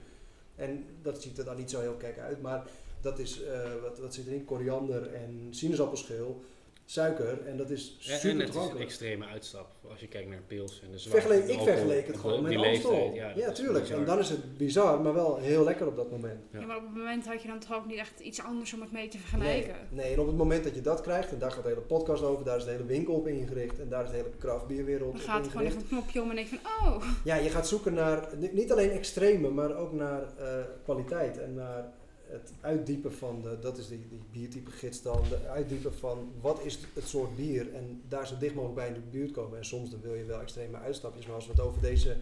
[0.55, 2.67] En dat ziet er dan niet zo heel kek uit, maar
[3.01, 4.45] dat is, eh, wat, wat zit erin?
[4.45, 6.41] Koriander en sinaasappelschil,
[6.89, 10.41] suiker en dat is en super het is een extreme uitstap als je kijkt naar
[10.47, 13.15] pils en de zware Vergeleek, ik alcohol vergeleek het gewoon met leeftijd.
[13.15, 13.89] Ja, is tuurlijk.
[13.89, 16.39] En dan is het bizar, maar wel heel lekker op dat moment.
[16.51, 16.59] Ja.
[16.59, 16.65] Ja.
[16.65, 18.91] maar op het moment had je dan toch ook niet echt iets anders om het
[18.91, 19.75] mee te vergelijken.
[19.89, 21.81] Nee, nee, en op het moment dat je dat krijgt, en daar gaat de hele
[21.81, 25.11] podcast over, daar is de hele winkel op ingericht en daar is de hele craftbierwereld
[25.11, 25.85] Dan op gaat er gewoon ingericht.
[25.85, 28.49] even een knopje om en denk je van, oh, Ja, je gaat zoeken naar ni-
[28.53, 30.47] niet alleen extreme, maar ook naar eh,
[30.83, 31.91] kwaliteit en naar
[32.27, 36.63] het uitdiepen van de, dat is die, die biertype gids dan, de uitdiepen van wat
[36.63, 39.57] is het soort bier en daar zo dicht mogelijk bij in de buurt komen.
[39.57, 42.15] En soms dan wil je wel extreme uitstapjes, maar als we het over deze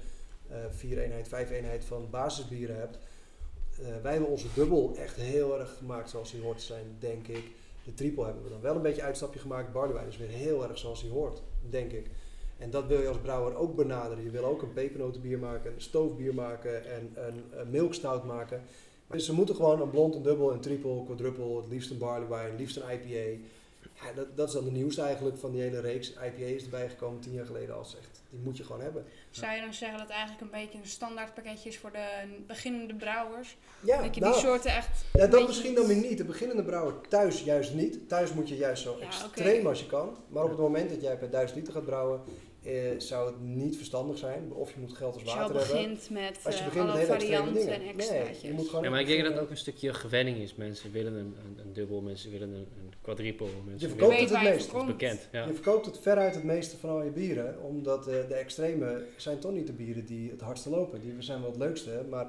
[0.50, 2.98] eh vier eenheid, vijf eenheid van basisbieren hebt,
[3.80, 7.28] eh, wij hebben onze dubbel echt heel erg gemaakt zoals die hoort te zijn, denk
[7.28, 7.52] ik.
[7.84, 9.72] De triple hebben we dan wel een beetje uitstapje gemaakt.
[9.72, 12.08] Barleywijn is weer heel erg zoals die hoort, denk ik.
[12.58, 14.24] En dat wil je als brouwer ook benaderen.
[14.24, 18.62] Je wil ook een pepernotenbier maken, een stoofbier maken en een, een milkstout maken.
[19.08, 22.28] Dus ze moeten gewoon een blond, een dubbel, een triple, quadruple, het liefst een barley
[22.28, 23.42] wine, het liefst een IPA.
[24.02, 26.10] Ja, dat, dat is dan de nieuwste eigenlijk van die hele reeks.
[26.10, 28.22] IPA is erbij gekomen tien jaar geleden als echt.
[28.30, 29.06] Die moet je gewoon hebben.
[29.30, 32.06] Zou je dan zeggen dat het eigenlijk een beetje een standaard pakketje is voor de
[32.48, 33.58] beginnende brouwers?
[33.80, 35.06] Ja, dat je nou, die soorten echt.
[35.14, 36.18] ja dat beetje- misschien dan weer niet.
[36.18, 38.10] De beginnende brouwer thuis juist niet.
[38.10, 40.18] Thuis moet je juist zo Ja, extreem als je kan.
[40.30, 42.22] Maar op het moment dat jij per 1000 liter gaat brouwen,
[42.66, 44.54] eh, zou het niet verstandig zijn.
[44.54, 45.82] Of je moet geld als Als je al water hebben.
[45.84, 47.74] begint met Als je eh, begint met alle varianten dingen.
[47.74, 48.42] en Nee, extraatjes.
[48.42, 50.56] je moet gewoon Ja, maar ik denk dat het ook een stukje gewenning is.
[50.56, 53.48] Mensen willen een, een, een dubbel, mensen willen een, een quadruple.
[53.66, 54.72] Mensen Je willen- verkoopt het je meest.
[54.72, 55.28] dat is bekend.
[55.32, 55.46] Ja.
[55.46, 59.40] Je verkoopt het veruit het meeste van al je bieren, omdat eh, de extreme zijn
[59.40, 61.02] toch niet de bieren die het hardste lopen.
[61.02, 62.28] Die zijn wel het leukste, maar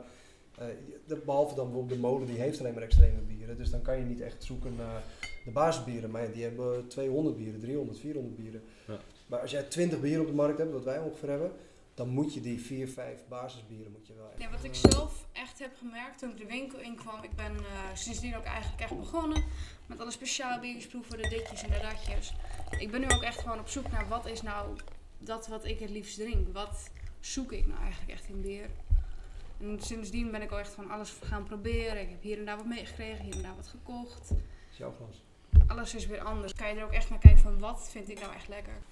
[0.58, 0.66] eh,
[1.06, 3.56] de- behalve dan bijvoorbeeld de molen, die heeft alleen maar extreme bieren.
[3.56, 5.02] Dus dan kan je niet echt zoeken naar
[5.44, 6.10] de basisbieren.
[6.10, 8.62] Maar ja, die hebben 200 bieren, 300, 400 bieren.
[8.86, 8.98] Ja.
[9.26, 11.52] Maar als jij 20 bieren op de markt hebt, wat wij ongeveer hebben,
[11.94, 15.58] dan moet je die 4, 5 basisbieren moet je wel Ja, wat ik zelf echt
[15.58, 19.44] heb gemerkt toen ik de winkel inkwam, ik ben eh, sindsdien ook eigenlijk echt begonnen
[19.86, 22.34] met alle speciaal biertjes proeven, de ditjes en de datjes.
[22.78, 24.76] Ik ben nu ook echt gewoon op zoek naar wat is nou
[25.18, 26.52] dat wat ik het liefst drink.
[26.52, 28.68] Wat zoek ik nou eigenlijk echt in bier?
[29.60, 32.00] En sindsdien ben ik ook echt gewoon alles gaan proberen.
[32.00, 34.30] Ik heb hier en daar wat meegekregen, hier en daar wat gekocht.
[34.70, 35.22] is jouw glas.
[35.66, 36.52] Alles is weer anders.
[36.54, 38.82] Kan je er ook echt naar kijken van wat vind ik nou echt lekker.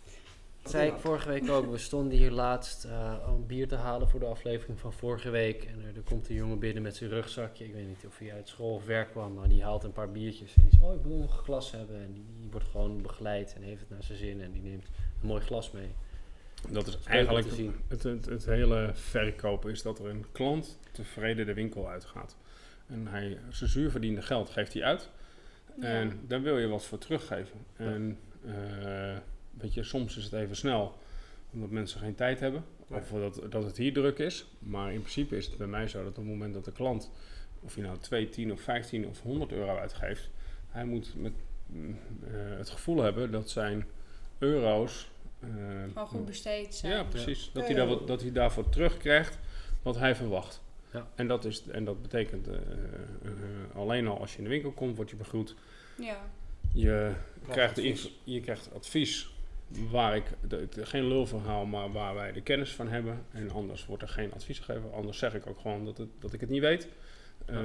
[0.64, 1.70] Dat zei ik vorige week ook.
[1.70, 5.64] We stonden hier laatst eh, om bier te halen voor de aflevering van vorige week.
[5.64, 7.64] En er, er komt een jongen binnen met zijn rugzakje.
[7.64, 10.10] Ik weet niet of hij uit school of werk kwam, maar die haalt een paar
[10.10, 10.54] biertjes.
[10.54, 11.96] En die zegt, oh ik wil nog een glas hebben.
[11.96, 14.40] En die, die wordt gewoon begeleid en heeft het naar zijn zin.
[14.40, 14.86] En die neemt
[15.20, 15.88] een mooi glas mee.
[16.70, 17.74] Dat is eigenlijk te zien.
[17.88, 22.36] het, het, het hele verkopen is dat er een klant tevreden de winkel uitgaat.
[22.86, 25.10] En hij, zijn zuurverdiende geld geeft hij uit.
[25.80, 27.58] En daar wil je wat voor teruggeven.
[27.76, 28.52] En eh,
[29.64, 30.94] weet je, soms is het even snel,
[31.52, 32.64] omdat mensen geen tijd hebben.
[32.88, 34.46] Of dat, dat het hier druk is.
[34.58, 37.10] Maar in principe is het bij mij zo dat op het moment dat de klant,
[37.60, 40.30] of je nou 2, 10 of 15 of 100 euro uitgeeft,
[40.68, 41.32] hij moet met,
[42.24, 43.86] eh, het gevoel hebben dat zijn
[44.38, 45.08] euro's.
[45.40, 45.48] eh,
[45.92, 46.92] Gewoon goed besteed zijn.
[46.92, 47.50] ja, precies.
[47.52, 49.38] Dat, hij daar wat, dat hij daarvoor terugkrijgt
[49.82, 50.62] wat hij verwacht.
[50.92, 51.08] Ja.
[51.14, 52.60] En, dat is, en dat betekent eh, eh,
[53.74, 55.54] alleen al als je in de winkel komt, word je begroet.
[55.98, 56.18] Ja.
[56.72, 57.12] Je
[57.48, 57.80] krijgt,
[58.24, 59.33] je krijgt advies
[59.90, 63.26] waar ik, de, de- geen lulverhaal, maar waar wij de kennis van hebben.
[63.32, 64.92] En anders wordt er geen advies gegeven.
[64.92, 66.88] Anders zeg ik ook gewoon dat, het, dat ik het niet weet.
[67.46, 67.56] Eh,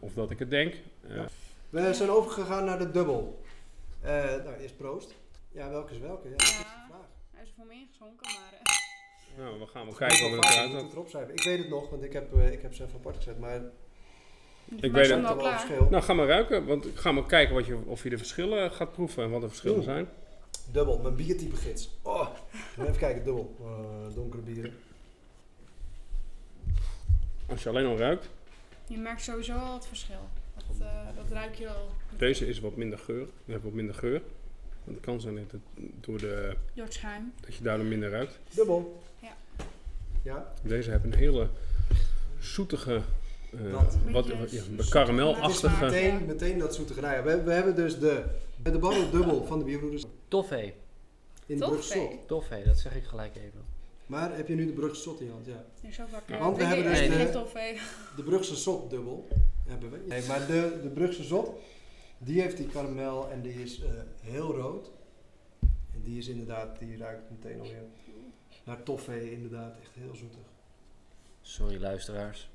[0.00, 0.74] of dat ik het denk.
[1.08, 1.26] Eh, Ja.
[1.70, 3.42] We zijn overgegaan naar de dubbel.
[4.00, 5.14] Eh, nou, eerst proost.
[5.52, 6.24] Ja, welke is welke?
[6.28, 7.06] Ja, dat is de vraag.
[7.34, 8.52] Hij is er voor me ingezonken, maar...
[8.62, 11.34] eh, nou, we gaan wel Ik kijken hoe het eruit erop schrijven.
[11.34, 13.38] Ik weet het nog, want ik heb, eh, ik heb ze even apart gezet.
[13.38, 13.60] Maar
[14.64, 15.20] de weet het.
[15.20, 15.66] wel klaar.
[15.90, 16.66] Nou, ga maar ruiken.
[16.66, 19.40] Want ik ga maar kijken wat je, of je de verschillen gaat proeven en wat
[19.40, 20.08] de verschillen zijn.
[20.72, 21.90] Dubbel, mijn biertype gids.
[22.02, 22.28] Oh,
[22.80, 23.56] even kijken, dubbel.
[23.60, 24.72] Eh, donkere bieren.
[27.46, 28.28] Als je alleen al ruikt.
[28.86, 30.28] Je merkt sowieso al het verschil.
[30.54, 31.90] Dat, eh, dat ruik je al.
[32.16, 33.26] Deze is wat minder geur.
[33.44, 34.22] Je hebt wat minder geur.
[34.84, 35.60] Want het kan zijn dat, het
[36.00, 37.32] door de, Door het schuim.
[37.40, 38.38] dat je daardoor minder ruikt.
[38.54, 39.02] Dubbel.
[39.18, 39.36] Ja.
[40.22, 41.48] Ja, Deze hebben een hele
[42.38, 43.00] zoetige,
[43.52, 43.96] eh, Dat.
[44.10, 45.84] wat, ja, zoetige karamelachtige.
[45.84, 48.24] meteen, meteen dat zoete nou ja, we, we hebben dus de,
[48.62, 50.74] de barrel dubbel van de bierbroeders Toffee.
[51.46, 51.92] in de Slot.
[51.92, 52.18] hé.
[52.26, 53.64] Toffee, dat zeg ik gelijk even.
[54.06, 55.46] Maar heb je nu de Brugse Slot in je hand?
[55.46, 55.90] Ja.
[55.90, 56.38] Zo vaak.
[56.38, 57.78] Want we hebben dus de- geen toffee.
[58.16, 59.28] De Brugse Zot dubbel
[59.66, 59.98] hebben we.
[60.08, 61.50] Nee, maar de, de Brugse Zot,
[62.18, 63.90] die heeft die karamel en die is eh,
[64.20, 64.90] heel rood.
[65.94, 67.82] En die is inderdaad, die ruikt meteen alweer
[68.64, 70.38] naar toffee, inderdaad, echt heel zoetig.
[71.40, 72.50] Sorry luisteraars.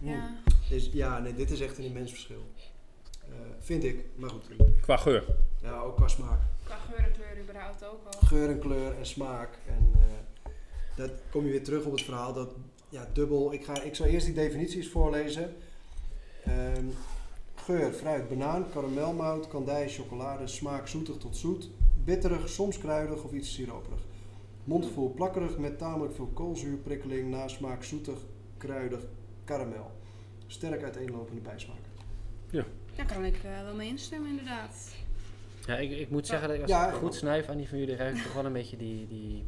[0.00, 0.08] Mm.
[0.10, 0.34] Ja.
[0.70, 2.42] Is, ja, nee, dit is echt een immens verschil.
[3.28, 4.44] Eh, vind ik, maar goed.
[4.80, 5.24] Qua geur.
[5.62, 6.40] Ja, ook qua smaak.
[6.64, 8.26] Qua geur en kleur überhaupt ook al.
[8.26, 9.58] Geur en kleur en smaak.
[9.66, 10.50] En eh,
[10.96, 12.54] dat kom je weer terug op het verhaal dat,
[12.88, 13.52] ja, dubbel.
[13.52, 15.56] Ik, ga, ik zal eerst die definities voorlezen.
[16.44, 16.86] Ehm,
[17.54, 21.70] geur, fruit, banaan, karamelmout, kandij, chocolade, smaak zoetig tot zoet,
[22.04, 24.00] bitterig, soms kruidig of iets siroperig.
[24.64, 28.18] Mondgevoel plakkerig met tamelijk veel koolzuur, prikkeling, nasmaak, zoetig,
[28.56, 29.00] kruidig,
[29.44, 29.90] karamel.
[30.46, 31.90] Sterk uiteenlopende bijsmaken.
[32.96, 34.94] Daar kan ik eh, wel mee instemmen inderdaad.
[35.66, 37.78] Ja, ik, ik moet zeggen dat ik als Ja, ik goed snuif aan die van
[37.78, 39.44] jullie ruik ik toch wel een beetje die, die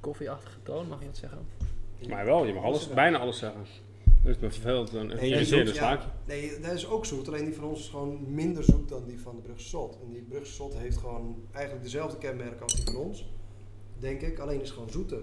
[0.00, 1.46] koffieachtige toon, mag je dat zeggen?
[2.08, 3.64] Maar wel, je mag alles, bijna alles zeggen.
[4.22, 6.08] Dus me verveelt dan een Nee, zoet, smaakje.
[6.26, 7.28] Nee, dat is ook zoet.
[7.28, 9.98] Alleen die van ons is gewoon minder zoet dan die van de Brugse Zot.
[10.02, 13.30] En die Brugse Zot heeft gewoon eigenlijk dezelfde kenmerken als die van ons.
[13.98, 14.38] Denk ik.
[14.38, 15.22] Alleen is gewoon zoeter.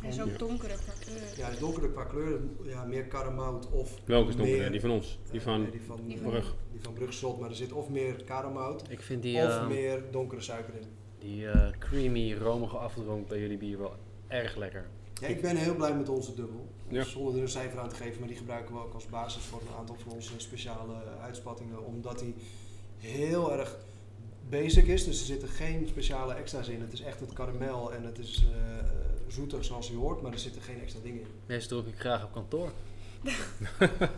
[0.00, 1.22] Hij is ook donkerder qua kleur.
[1.36, 2.40] Ja, hij is donkerder qua kleur.
[2.62, 4.62] Ja, meer karamout of Welke is donkerder?
[4.62, 5.18] meer- Die van ons.
[5.30, 6.54] Die eh, van nee, die van, Die eh, van- Brug.
[6.72, 6.80] die
[7.12, 7.38] van.
[7.40, 10.86] Maar er zit of meer karamout Ik vind die, of eh, meer donkere suiker in.
[11.18, 13.94] die eh, creamy, romige afdronk bij jullie bier wel
[14.28, 14.86] erg lekker.
[15.20, 16.68] Ja, ik ben heel blij met onze dubbel.
[16.88, 17.04] Ja.
[17.04, 19.60] Zonder er een cijfer aan te geven, maar die gebruiken we ook als basis voor
[19.60, 21.84] een aantal van onze speciale uitspattingen.
[21.84, 22.34] Omdat die
[22.98, 23.78] heel erg
[24.48, 25.04] basic is.
[25.04, 26.80] Dus er zitten geen speciale extra's in.
[26.80, 28.84] Het is echt het karamel en het is uh,
[29.32, 31.26] zoetig zoals je hoort, maar er zitten geen extra dingen in.
[31.46, 32.72] Deze doe ik graag op kantoor.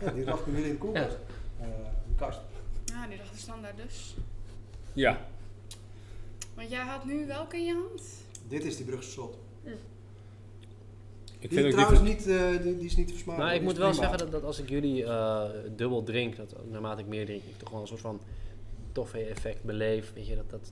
[0.01, 1.17] ja, die lag nu in de koelkast.
[1.59, 1.65] Ja.
[1.65, 1.73] Uh,
[2.07, 2.39] de kast.
[2.85, 4.15] Ja, die lag de standaard dus.
[4.93, 5.27] Ja.
[6.55, 8.01] Want jij had nu welke in je hand?
[8.47, 9.37] Dit is die Brugse slot.
[9.63, 9.69] Hm.
[11.39, 13.43] Ik vind die trouwens niet, uh, die, die, is niet te versmaken.
[13.43, 15.43] Nou, ik moet wel zeggen dat, dat, als ik jullie uh,
[15.75, 18.21] dubbel drink, dat naarmate ik meer drink, ik toch wel een soort van
[18.91, 20.13] toffee effect beleef.
[20.13, 20.71] Weet je, dat, dat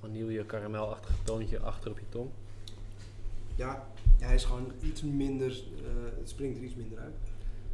[0.00, 2.30] vanille karamelachtige toontje achter op je tong.
[3.58, 5.58] Ja, hij is gewoon iets minder, uh,
[6.18, 7.14] het springt er iets minder uit.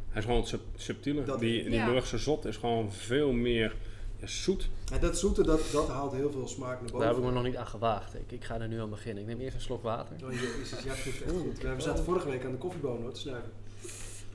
[0.09, 1.25] Hij is gewoon sub subtieler.
[1.25, 1.85] Dat die die ja.
[1.85, 3.75] Burgse zot is gewoon veel meer
[4.17, 4.69] ja, zoet.
[4.85, 6.99] Ja, dat zoete, dat, dat haalt heel veel smaak naar boven.
[6.99, 8.15] Daar heb ik me nog niet aan gewaagd.
[8.15, 9.23] Ik, ik ga er nu aan beginnen.
[9.23, 10.15] Ik neem eerst een slok water.
[10.23, 11.61] Oh, jezus, ja, goed, echt goed.
[11.61, 13.51] We zaten vorige week aan de koffiebonen hoor, te snuiven.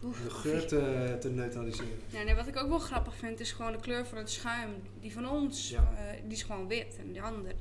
[0.01, 1.99] De geur te, te, neutraliseren.
[2.09, 4.71] Ja, nee, wat ik ook wel grappig vind, is gewoon de kleur van het schuim.
[5.01, 5.93] Die van ons, ja.
[5.93, 6.97] uh, die is gewoon wit.
[6.99, 7.55] En die andere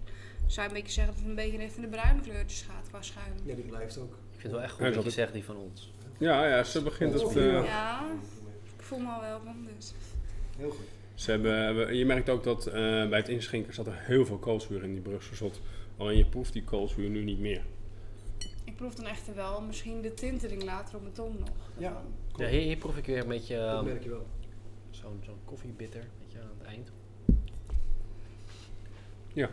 [0.53, 3.01] zou je een beetje zeggen dat het een beetje richting de bruine kleurtjes gaat qua
[3.01, 3.33] schuim.
[3.43, 4.11] Ja, die blijft ook.
[4.13, 5.93] Ik vind het wel echt goed ja, dat je zegt die van ons.
[6.17, 7.35] Ja, ja, ze begint het...
[7.35, 8.11] Uh, ja,
[8.77, 9.93] ik voel me al wel van dus.
[10.57, 10.85] Heel goed.
[11.13, 12.73] Ze hebben, je merkt ook dat uh,
[13.09, 15.61] bij het inschenken zat er heel veel koolzuur in die Brugse zot.
[15.97, 17.61] Alleen je proeft die koolzuur nu niet meer.
[18.63, 21.49] Ik proef dan echter wel misschien de tintering later op mijn tong nog.
[21.77, 22.01] Ja,
[22.35, 23.55] ja hier, hier, proef ik weer een beetje...
[23.55, 24.27] Um, dat merk je wel.
[24.89, 26.91] Zo'n zo'n koffiebitter, weet je, aan het eind.
[29.33, 29.49] Ja.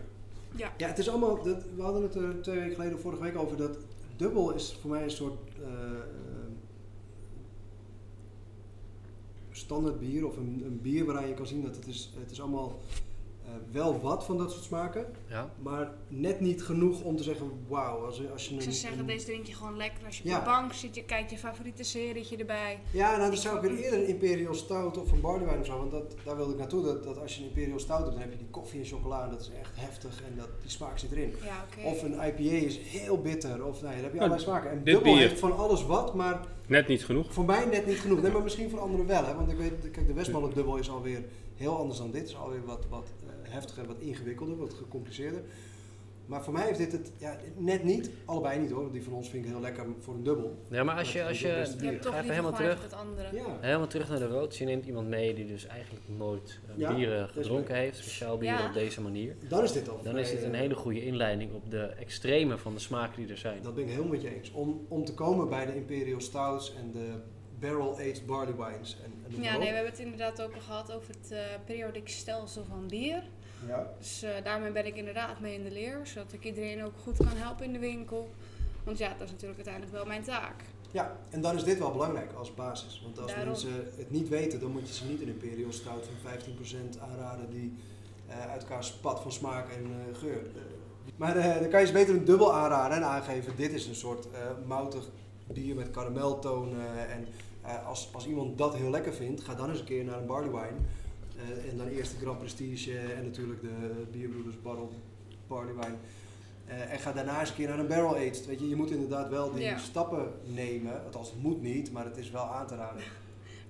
[0.57, 1.43] Ja, ja het is allemaal...
[1.43, 3.79] Dat, we hadden het er twee weken geleden, vorige week over dat...
[4.17, 5.39] Dubbel is voor mij een soort...
[5.61, 5.67] Uh,
[9.51, 12.41] standaard bier of een, een, bier waaraan je kan zien dat het is, het is
[12.41, 12.79] allemaal
[13.47, 15.51] uh, wel wat van dat soort smaken, ja.
[15.63, 18.05] maar net niet genoeg om te zeggen wauw.
[18.05, 20.29] Als, als je ik zou een, zeggen, een, deze drink je gewoon lekker als je
[20.29, 22.81] op de bank zit, je kijkt je favoriete serietje erbij.
[22.91, 25.79] Ja, nou dan zou ik weer eerder een Imperial Stout of een Barley of zo,
[25.79, 28.21] want dat, daar wilde ik naartoe, dat, dat als je een Imperial Stout doet, dan
[28.21, 31.13] heb je die koffie en chocola, dat is echt heftig en dat, die smaak zit
[31.13, 31.35] erin.
[31.45, 31.93] Ja, okay.
[31.93, 34.71] Of een IPA is heel bitter, of nee, dan heb je allerlei smaken.
[34.71, 35.29] En dubbel bier.
[35.29, 36.41] heeft van alles wat, maar...
[36.67, 37.33] Net niet genoeg?
[37.33, 38.23] Voor mij net niet genoeg.
[38.23, 39.25] Nee, maar misschien voor anderen wel.
[39.25, 39.35] Hè?
[39.35, 41.25] Want ik weet, kijk, de Westmalle dubbel is alweer
[41.57, 42.21] heel anders dan dit.
[42.21, 43.26] Het is alweer wat, wat uh,
[43.57, 45.43] heftiger, wat ingewikkelder, wat gecompliceerder.
[46.27, 48.93] Maar voor mij heeft dit het ja, net niet, allebei niet hoor.
[48.93, 50.59] Die van ons vind ik heel lekker voor een dubbel.
[50.71, 52.89] Ja, maar als je, als je, je, je ga even helemaal terug,
[53.33, 53.59] ja.
[53.61, 54.57] helemaal terug naar de rood.
[54.57, 58.59] Je neemt iemand mee die dus eigenlijk nooit uh, ja, bieren gedronken heeft, speciaal bieren
[58.59, 58.67] ja.
[58.67, 59.37] op deze manier.
[59.49, 60.01] Dan is dit al.
[60.03, 63.39] Dan is dit een hele goede inleiding op de extreme van de smaken die er
[63.39, 63.63] zijn.
[63.63, 64.53] Dat ben ik helemaal met je eens.
[64.53, 67.15] Om, om te komen bij de Imperial Stouts en de
[67.61, 68.97] barrel-aged barley wines.
[69.05, 72.09] En, en ja, nee, we hebben het inderdaad ook al gehad over het uh, periodiek
[72.09, 73.23] stelsel van bier.
[73.67, 73.87] Ja.
[73.99, 77.17] Dus uh, daarmee ben ik inderdaad mee in de leer, zodat ik iedereen ook goed
[77.17, 78.31] kan helpen in de winkel.
[78.85, 80.55] Want ja, dat is natuurlijk uiteindelijk wel mijn taak.
[80.91, 83.01] Ja, en dan is dit wel belangrijk als basis.
[83.03, 83.49] Want als Daarom.
[83.49, 87.51] mensen het niet weten, dan moet je ze niet een Imperial Stout van 15% aanraden
[87.51, 87.77] die
[88.29, 90.41] uh, uit elkaar spat van smaak en uh, geur.
[91.17, 94.27] maar dan kan je ze beter een dubbel aanraden en aangeven, dit is een soort
[94.67, 95.05] moutig
[95.47, 97.09] bier met karameltonen.
[97.09, 97.27] En
[97.87, 100.51] als, als iemand dat heel lekker vindt, ga dan eens een keer naar een barley
[100.51, 100.79] wine.
[101.37, 104.93] Uh, en dan eerst de Grand Prestige en natuurlijk de Bierbroeders Barrel
[105.47, 105.97] Barley Wine.
[106.69, 108.47] Uh, en ga daarna eens een keer naar een barrel aged.
[108.47, 109.79] Weet je, je moet inderdaad wel die ja.
[109.79, 111.05] stappen nemen.
[111.05, 113.03] Althans, het moet niet, maar het is wel aan te raden.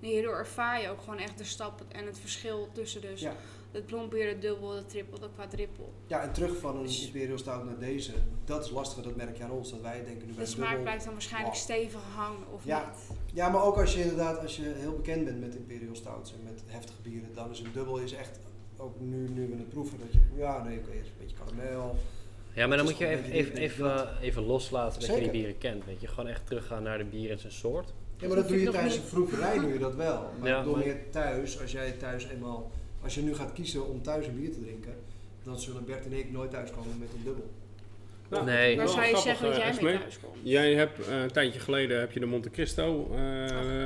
[0.00, 3.32] Nee, hierdoor ervaar je ook gewoon echt de stappen en het verschil tussen dus ja.
[3.70, 5.92] het blondbier, het dubbel, het triple, het quadrippel.
[6.06, 8.12] Ja, en terug van een Imperial Stout naar deze,
[8.44, 9.70] dat is lastiger, dat merk je aan ons.
[9.70, 11.62] Dat wij denken nu bij De smaak dubbel, blijft dan waarschijnlijk wow.
[11.64, 12.86] stevig hangen of Ja.
[12.86, 13.18] niet.
[13.36, 16.38] Ja, maar ook als je inderdaad, als je heel bekend bent met Imperial Stouts en
[16.44, 18.38] met heftige bieren, dan is een dubbel is echt,
[18.76, 21.96] ook nu, nu we het proeven, dat je, ja nee, oké, eerst een beetje karamel.
[22.52, 24.08] Ja, maar dan moet je even, even, even, dat.
[24.20, 25.84] even loslaten dat je die bieren kent.
[25.84, 27.92] Weet je, gewoon echt teruggaan naar de bier en zijn soort.
[28.16, 30.30] Ja, maar dat doe je tijdens niet- een proeverij doe je dat wel.
[30.40, 32.70] Maar Ja, ik maar- meer thuis, als jij thuis eenmaal,
[33.02, 34.94] als je nu gaat kiezen om thuis een bier te drinken,
[35.42, 37.50] dan zullen Bert en ik nooit thuiskomen met een dubbel.
[38.30, 38.76] Ja, Nee.
[38.76, 40.36] Waar zou je grappig, zeggen dat eh, jij mee thuis komt?
[40.42, 43.18] Jij hebt eh, een tijdje geleden heb je de Monte Cristo eh,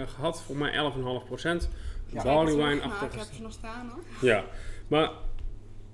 [0.09, 1.71] gehad, voor mij 11,5 procent.
[2.07, 2.23] Ja.
[2.23, 4.03] Barley nou, ik heb ze nog staan hoor.
[4.21, 4.45] Ja,
[4.89, 5.11] maar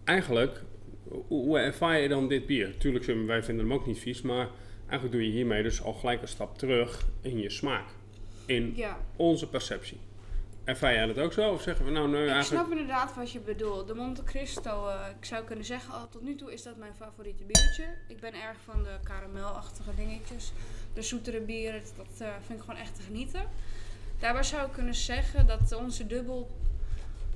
[0.05, 0.63] eigenlijk,
[1.09, 2.79] hoe, hoe ervaar je dan dit bier?
[2.79, 6.23] Tuurlijk, wij vinden hem ook niet vies, maar eigenlijk doe je hiermee dus al gelijk
[6.23, 7.87] een stap terug in je smaak.
[8.47, 9.99] In Ja, onze perceptie.
[10.67, 11.53] Ervaar jij dat ook zo?
[11.53, 12.65] Of zeggen we nou, nee, ik eigenlijk...
[12.65, 13.87] snap inderdaad wat je bedoelt.
[13.87, 16.95] De Monte Cristo, eh, ik zou kunnen zeggen, al tot nu toe is dat mijn
[16.95, 17.85] favoriete biertje.
[18.09, 20.53] Ik ben erg van de karamelachtige dingetjes.
[20.95, 23.43] De zoetere bieren, dat eh, vind ik gewoon echt te genieten.
[24.19, 26.51] Daarbij zou ik kunnen zeggen dat onze dubbel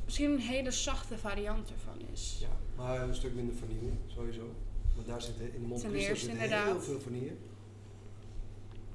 [0.04, 2.38] misschien een hele zachte variant ervan is.
[2.40, 4.54] Ja, maar een stuk minder vanille, sowieso.
[4.94, 7.32] Want daar zit in de Monte Ten Cristo zit heel veel vanille.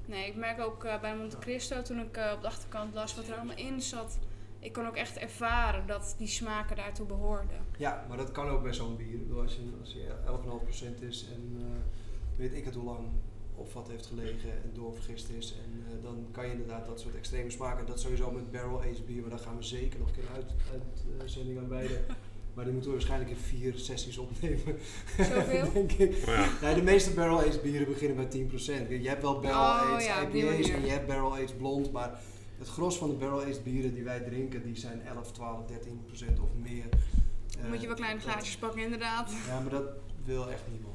[0.06, 3.14] Nee, ik merk ook eh, bij Monte Cristo toen ik eh, op de achterkant las
[3.14, 4.18] wat er allemaal in zat.
[4.66, 7.58] Ik kon ook echt ervaren dat die smaken daartoe behoorden.
[7.78, 9.14] Ja, maar dat kan ook bij zo'n bier.
[9.14, 10.06] Ik bedoel, als je, als je
[10.98, 11.66] 11,5% is en eh,
[12.36, 13.08] weet ik het hoe lang
[13.54, 15.54] of wat heeft gelegen en doorvergist is.
[15.64, 17.86] En eh, dan kan je inderdaad dat soort extreme smaken.
[17.86, 20.52] Dat sowieso met barrel aged bier, maar daar gaan we zeker nog een keer uit,
[21.20, 22.04] uitzending aan wijden.
[22.54, 24.78] Maar die moeten we waarschijnlijk in vier sessies opnemen.
[25.16, 25.72] Zoveel?
[25.72, 26.24] denk ik.
[26.26, 26.48] Ja.
[26.62, 28.48] Nee, de meeste barrel aged bieren beginnen bij
[28.86, 28.88] 10%.
[28.88, 31.92] Je hebt wel barrel Oh, aged ja, op IPA's en je hebt barrel aged blond,
[31.92, 32.20] maar
[32.58, 36.40] het gros van de barrel aged bieren die wij drinken, die zijn 11, 12, 13%
[36.40, 36.84] of meer.
[36.90, 39.32] Dan Eh, moet je wel kleine dat- glaasjes pakken, inderdaad.
[39.46, 39.84] Ja, maar dat
[40.24, 40.94] wil echt niemand.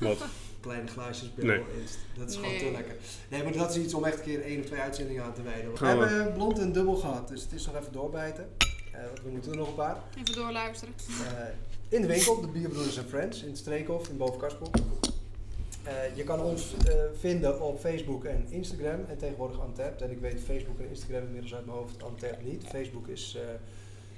[0.00, 0.28] Wat?
[0.60, 1.98] Kleine glaasjes barrel aged.
[2.18, 2.58] Dat is gewoon Nee.
[2.58, 2.96] te lekker.
[3.28, 5.42] Nee, maar dat is iets om echt een keer één of twee uitzendingen aan te
[5.42, 5.72] wijden.
[5.78, 8.48] We hebben blond en dubbel gehad, dus het is nog even doorbijten.
[8.92, 9.96] Eh, want we moeten er nog een paar.
[10.18, 10.94] Even doorluisteren.
[11.08, 11.44] Eh,
[11.88, 14.70] in de winkel, de Bierbroeders en Friends in het Streekhof in Bovenkarspel.
[15.84, 20.02] Eh je kan ons eh, vinden op Facebook en Instagram en tegenwoordig Antapt.
[20.02, 22.64] En ik weet Facebook en Instagram inmiddels uit mijn hoofd, Antapt niet.
[22.66, 23.42] Facebook is eh,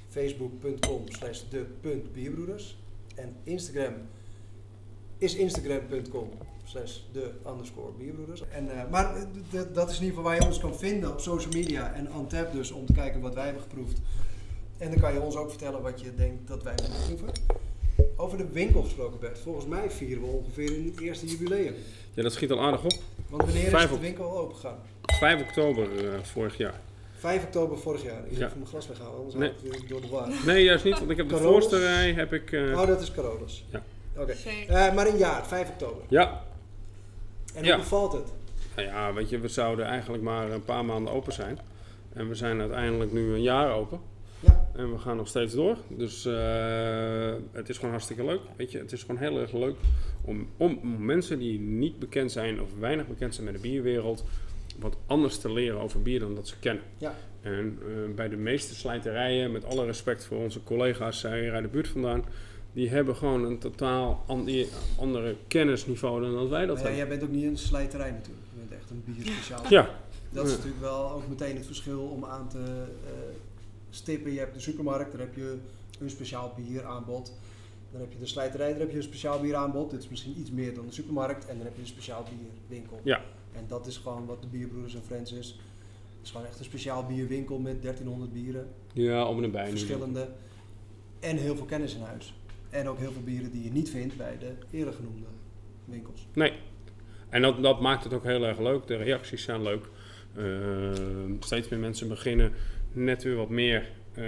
[0.09, 1.43] facebook.com slash.
[3.15, 3.95] En Instagram
[5.19, 6.31] is instagram.com
[6.65, 8.43] slash de underscore bierbroeders.
[8.49, 9.27] En, maar
[9.73, 12.53] dat is in ieder geval waar je ons kan vinden op social media en Antep
[12.53, 14.01] dus om te kijken wat wij hebben geproefd.
[14.79, 17.29] En dan kan je ons ook vertellen wat je denkt dat wij moeten proeven.
[18.17, 21.75] Over de winkel gesproken Bert, volgens mij vieren we ongeveer een eerste jubileum.
[22.15, 22.93] Ja, dat schiet al aardig op.
[23.29, 24.79] Want wanneer Vijf is de winkel al open gegaan?
[25.03, 26.81] 5 oktober eh, vorig jaar.
[27.19, 28.25] 5 oktober vorig jaar.
[28.27, 28.37] Ik Ja.
[28.39, 29.49] ga even mijn glas weghalen, anders Nee.
[29.63, 30.29] haal ik door de war.
[30.47, 32.53] Nee, juist niet, want ik heb de voorste rij heb ik...
[32.53, 33.65] eh, Oh, dat is Carolus.
[33.71, 33.83] Ja.
[34.17, 34.33] Oké.
[34.69, 36.03] Eh, maar een jaar, 5 oktober.
[36.09, 36.45] ja,
[37.55, 37.75] En Ja.
[37.75, 38.33] hoe bevalt het?
[38.77, 41.59] Nou ja, weet je, we zouden eigenlijk maar een paar maanden open zijn.
[42.13, 44.01] En we zijn uiteindelijk nu een jaar open.
[44.77, 45.77] En we gaan nog steeds door.
[45.89, 48.41] Dus eh, het is gewoon hartstikke leuk.
[48.57, 49.75] Weet je, het is gewoon heel erg leuk
[50.25, 54.25] om, om, om mensen die niet bekend zijn of weinig bekend zijn met de bierwereld,
[54.79, 56.83] wat anders te leren over bier dan dat ze kennen.
[56.99, 57.15] Ja.
[57.41, 61.69] En eh, bij de meeste slijterijen, met alle respect voor onze collega's hier uit de
[61.71, 62.25] buurt vandaan,
[62.73, 64.49] die hebben gewoon een totaal an-
[64.99, 66.99] andere kennisniveau dan dat wij dat ja, hebben.
[67.01, 68.47] jij bent ook niet een slijterij natuurlijk.
[68.53, 69.63] Je bent echt een bierspeciaal.
[69.69, 69.91] Ja,
[70.31, 73.13] Dat is natuurlijk wel ook meteen het verschil om aan te eh,
[73.97, 74.33] stippen.
[74.33, 75.57] Je hebt de supermarkt, daar heb je
[75.99, 77.33] een speciaal bieraanbod.
[77.91, 79.91] Dan heb je de slijterij, daar heb je een speciaal bieraanbod.
[79.91, 81.47] Dit is misschien iets meer dan de supermarkt.
[81.47, 82.25] En dan heb je een speciaal
[82.69, 83.01] bierwinkel.
[83.05, 83.21] Ja.
[83.53, 85.47] En dat is gewoon wat de Bierbroeders en Friends is.
[85.47, 88.69] Het is gewoon echt een speciaal bierwinkel met 1300 bieren.
[88.93, 89.71] ja om en bij.
[89.71, 90.29] Verschillende.
[91.21, 92.35] En heel veel kennis in huis.
[92.71, 95.27] En ook heel veel bieren die je niet vindt bij de eerder genoemde
[95.85, 96.27] winkels.
[96.33, 96.53] Nee.
[97.29, 98.87] En dat, dat maakt het ook heel erg leuk.
[98.87, 99.89] De reacties zijn leuk.
[100.37, 102.53] Ehm, steeds meer mensen beginnen
[102.97, 104.25] net weer wat meer eh,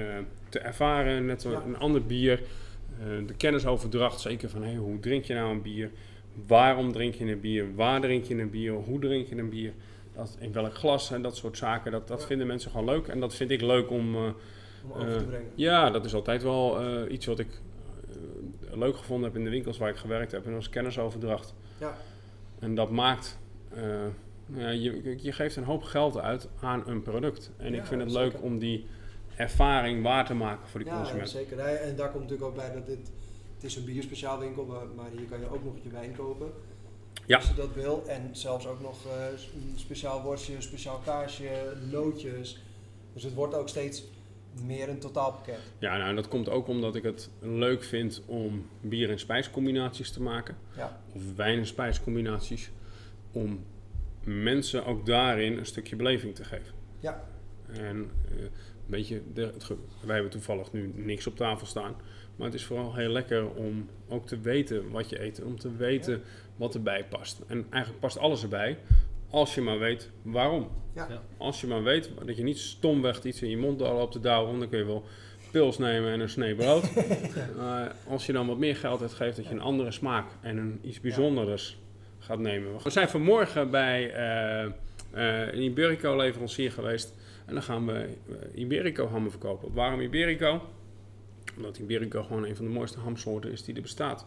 [0.49, 1.27] te ervaren.
[1.27, 1.63] Net Ja.
[1.67, 2.41] een ander bier.
[3.01, 5.91] Eh, de kennisoverdracht, zeker van hey, hoe drink je nou een bier?
[6.47, 7.75] Waarom drink je een bier?
[7.75, 8.73] Waar drink je een bier?
[8.73, 9.73] Hoe drink je een bier?
[10.15, 11.93] Dat, in welk glas en dat soort zaken.
[11.93, 12.27] Dat, dat Ja.
[12.27, 13.07] vinden mensen gewoon leuk.
[13.09, 14.15] En dat vind ik leuk om...
[14.15, 14.21] eh,
[14.85, 15.51] Om over te brengen.
[15.55, 16.79] ja, dat is altijd wel
[17.11, 17.49] iets wat ik
[18.73, 20.47] leuk gevonden heb in de winkels waar ik gewerkt heb.
[20.47, 21.55] En als kennisoverdracht.
[21.81, 21.97] Ja.
[22.59, 23.39] En dat maakt...
[24.55, 27.51] ja, je, je geeft een hoop geld uit aan een product.
[27.57, 28.27] En Ja, ik vind het zeker.
[28.33, 28.87] leuk om die
[29.37, 31.31] ervaring waar te maken voor die Ja, consument.
[31.31, 31.57] zeker.
[31.57, 32.99] Nee, En daar komt natuurlijk ook bij dat dit...
[33.55, 36.51] Het is een bierspeciaalwinkel, maar, maar hier kan je ook nog je wijn kopen.
[37.27, 37.37] Ja.
[37.37, 38.05] Als je dat wil.
[38.07, 39.13] En zelfs ook nog eh,
[39.55, 42.63] een speciaal worstje, een speciaal kaasje, nootjes.
[43.15, 44.05] Dus het wordt ook steeds
[44.67, 45.59] meer een totaalpakket.
[45.79, 50.11] Ja, nou, en dat komt ook omdat ik het leuk vind om bier- en spijscombinaties
[50.11, 50.57] te maken.
[50.77, 51.01] Ja.
[51.15, 52.71] Of wijn- en spijscombinaties.
[53.33, 53.65] Om
[54.29, 56.75] mensen ook daarin een stukje beleving te geven.
[57.01, 57.25] Ja.
[57.73, 58.51] En eh, een
[58.87, 61.95] beetje, de, het ge- wij hebben toevallig nu niks op tafel staan.
[62.37, 65.43] Maar het is vooral heel lekker om ook te weten wat je eet.
[65.43, 66.23] Om te weten
[66.57, 67.41] wat erbij past.
[67.47, 68.79] En eigenlijk past alles erbij.
[69.31, 70.69] Als je maar weet waarom.
[70.95, 71.07] Ja.
[71.11, 71.23] Ja.
[71.37, 74.59] Als je maar weet dat je niet stomweg iets in je mond loopt te douwen.
[74.59, 75.05] Dan kun je wel
[75.53, 76.91] pils nemen en een snee brood.
[78.09, 81.01] Als je dan wat meer geld uitgeeft, dat je een andere smaak en een iets
[81.01, 81.79] bijzonders
[82.29, 82.83] gaat nemen.
[82.83, 84.71] We zijn vanmorgen bij eh,
[85.53, 87.15] een Iberico leverancier geweest.
[87.47, 89.73] En dan gaan we eh, Iberico hammen verkopen.
[89.73, 90.63] Waarom Iberico?
[91.57, 94.27] Omdat Iberico gewoon een van de mooiste hamsoorten is die er bestaat.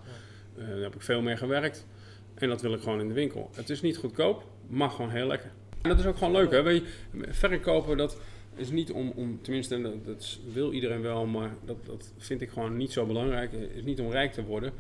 [0.56, 1.88] Daar heb ik veel mee gewerkt.
[2.34, 3.50] En dat wil ik gewoon in de winkel.
[3.54, 5.52] Het is niet goedkoop, maar gewoon heel lekker.
[5.82, 6.62] En dat is ook gewoon leuk, hè?
[6.62, 8.17] Weet je, verkopen, dat
[8.56, 12.50] is niet om, om tenminste, dat, dat wil iedereen wel, maar dat, dat vind ik
[12.50, 13.52] gewoon niet zo belangrijk.
[13.52, 14.73] Het is niet om rijk te worden.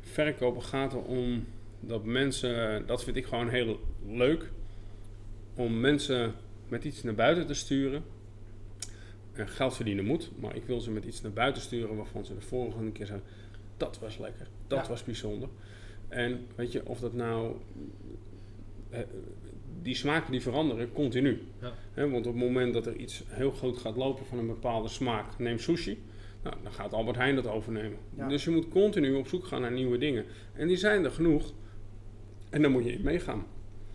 [0.00, 1.44] Verkopen gaat erom
[1.80, 4.50] dat mensen, dat vind ik gewoon heel leuk,
[5.54, 6.34] om mensen
[6.68, 8.02] met iets naar buiten te sturen.
[9.32, 12.34] En geld verdienen moet, maar ik wil ze met iets naar buiten sturen waarvan ze
[12.34, 13.26] de volgende keer zeggen,
[13.76, 14.88] dat was lekker, dat Ja.
[14.88, 15.48] was bijzonder.
[16.08, 17.54] En weet je, of dat nou
[18.90, 19.00] eh,
[19.82, 21.42] die smaken die veranderen continu.
[21.60, 22.08] Ja.
[22.08, 25.38] Want op het moment dat er iets heel goed gaat lopen van een bepaalde smaak,
[25.38, 26.02] neem sushi,
[26.42, 27.98] nou, dan gaat Albert Heijn dat overnemen.
[28.16, 28.28] Ja.
[28.28, 30.24] Dus je moet continu op zoek gaan naar nieuwe dingen.
[30.54, 31.52] En die zijn er genoeg.
[32.50, 33.46] En dan moet je in meegaan.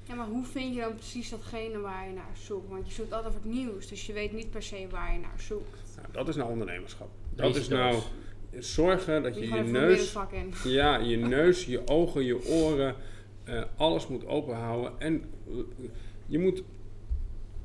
[0.04, 2.70] Ja, maar hoe vind je dan precies datgene waar je naar zoekt?
[2.70, 5.39] Want je zoekt altijd het nieuws, dus je weet niet per se waar je naar
[5.39, 5.95] zoekt.
[5.95, 7.10] Nou, dat is nou ondernemerschap.
[7.36, 8.01] Dat is nou
[8.60, 10.16] zorgen dat Je je neus,
[10.64, 12.95] ja, je neus, je ogen, je oren,
[13.43, 14.99] eh, alles moet open houden.
[14.99, 15.54] En eh,
[16.26, 16.64] je moet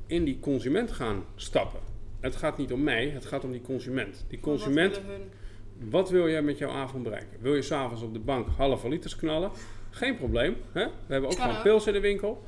[0.07, 1.79] in die consument gaan stappen.
[2.19, 4.25] Het gaat niet om mij, het gaat om die consument.
[4.27, 5.01] Die consument,
[5.89, 7.37] wat wil jij met jouw avond bereiken?
[7.41, 9.51] Wil je s'avonds op de bank halve liters knallen?
[9.89, 10.55] Geen probleem.
[10.71, 10.85] Hè?
[10.85, 11.63] We hebben ook gewoon ook.
[11.63, 12.43] pils in de winkel.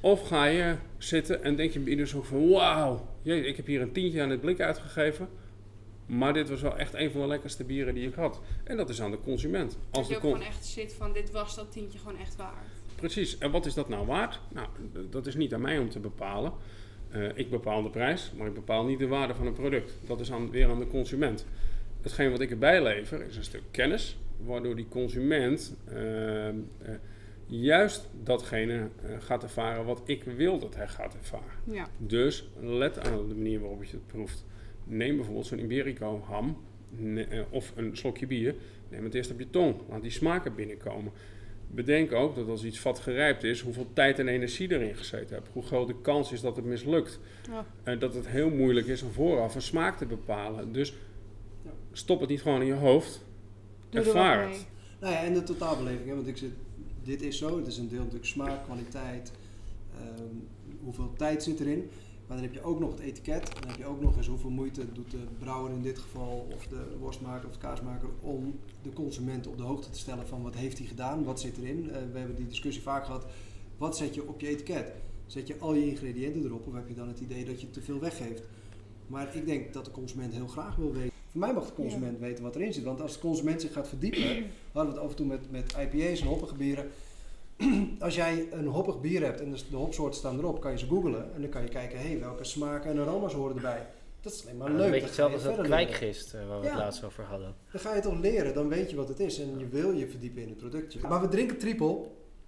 [0.00, 2.48] Of ga je zitten en denk je binnen zo van...
[2.48, 5.28] Wauw, ik heb hier een tientje aan het blik uitgegeven.
[6.06, 8.40] Maar dit was wel echt een van de lekkerste bieren die ik had.
[8.64, 9.78] En dat is aan de consument.
[9.90, 12.66] Als je ook gewoon echt zit van, dit was dat tientje gewoon echt waard.
[12.94, 13.38] Precies.
[13.38, 14.40] En wat is dat nou waard?
[14.48, 14.68] Nou,
[15.10, 16.52] dat is niet aan mij om te bepalen.
[17.10, 19.92] Eh, ik bepaal de prijs, maar ik bepaal niet de waarde van een product.
[20.06, 21.46] Dat is aan, weer aan de consument.
[22.02, 26.54] Hetgeen wat ik erbij lever is een stuk kennis, waardoor die consument eh, eh,
[27.46, 31.58] juist datgene eh, gaat ervaren wat ik wil dat hij gaat ervaren.
[31.64, 31.88] Ja.
[31.98, 34.44] Dus let aan de manier waarop je het proeft.
[34.84, 36.56] Neem bijvoorbeeld zo'n Iberico ham
[36.90, 38.54] ne- eh, of een slokje bier.
[38.88, 39.74] Neem het eerst op je tong.
[39.88, 41.12] Laat die smaken binnenkomen.
[41.70, 45.48] Bedenk ook dat als iets vatgerijpt is, hoeveel tijd en energie erin gezeten hebt.
[45.52, 47.20] Hoe groot de kans is dat het mislukt.
[47.50, 47.66] Ja.
[47.82, 50.72] En dat het heel moeilijk is om vooraf een smaak te bepalen.
[50.72, 50.94] Dus
[51.92, 53.24] stop het niet gewoon in je hoofd.
[53.94, 54.56] Doe er wat Ervaar mee.
[54.56, 54.66] het.
[55.00, 56.08] Nou ja, en de totaalbeleving.
[56.08, 56.14] Hè?
[56.14, 56.52] Want ik zit,
[57.02, 57.56] dit is zo.
[57.56, 59.32] Het is een deel natuurlijk smaak, kwaliteit.
[59.98, 60.34] ehm,
[60.84, 61.90] hoeveel tijd zit erin.
[62.26, 63.50] Maar dan heb je ook nog het etiket.
[63.60, 66.48] Dan heb je ook nog eens hoeveel moeite doet de brouwer in dit geval.
[66.54, 68.08] Of de worstmaker of de kaasmaker.
[68.20, 71.24] Om de consument op de hoogte te stellen van wat heeft hij gedaan.
[71.24, 71.90] Wat zit erin.
[71.90, 73.26] Eh, we hebben die discussie vaak gehad.
[73.78, 74.92] Wat zet je op je etiket?
[75.26, 76.66] Zet je al je ingrediënten erop.
[76.66, 78.42] Of heb je dan het idee dat je te veel weggeeft?
[79.06, 81.12] Maar ik denk dat de consument heel graag wil weten.
[81.34, 82.84] Voor mij mag de consument weten wat erin zit.
[82.84, 85.74] Want als de consument zich gaat verdiepen, hadden we het af en toe met, met
[85.80, 86.90] IPA's en hoppige bieren.
[87.98, 91.34] Als jij een hoppig bier hebt en de hopsoorten staan erop, kan je ze googlen.
[91.34, 93.86] En dan kan je kijken, hé, welke smaken en aroma's horen erbij.
[94.20, 94.90] Dat is alleen maar Een leuk.
[94.90, 97.54] beetje Dan ga hetzelfde je als dat kwijkgist eh, waar we het laatst over hadden.
[97.72, 99.40] Dan ga je toch leren, dan weet je wat het is.
[99.40, 100.98] En je wil je verdiepen in het productje.
[101.08, 101.98] Maar we drinken triple.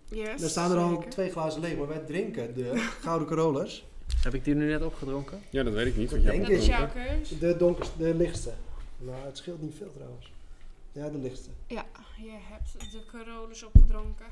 [0.09, 1.11] Yes, Daar staan er al zeker.
[1.11, 1.77] twee glazen leeg.
[1.77, 2.71] Maar wij drinken de
[3.03, 3.85] Gouden Corolla's.
[4.23, 5.39] Heb ik die nu net opgedronken?
[5.51, 6.11] Ja, dat weet ik niet.
[6.11, 7.39] Want Dat is jouw keus.
[7.39, 8.51] De donkerste, de lichtste.
[8.99, 10.33] Nou, het scheelt niet veel trouwens.
[10.93, 11.51] Ja, de lichtste.
[11.67, 11.85] Ja,
[12.17, 14.27] je hebt de Corollas opgedronken.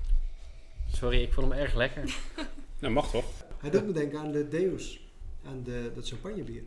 [0.93, 2.17] Sorry, ik vond hem erg lekker.
[2.79, 3.25] Nou, mag toch?
[3.59, 5.01] Hij doet me denken aan de Deus.
[5.47, 6.63] Aan de, dat champagnebier.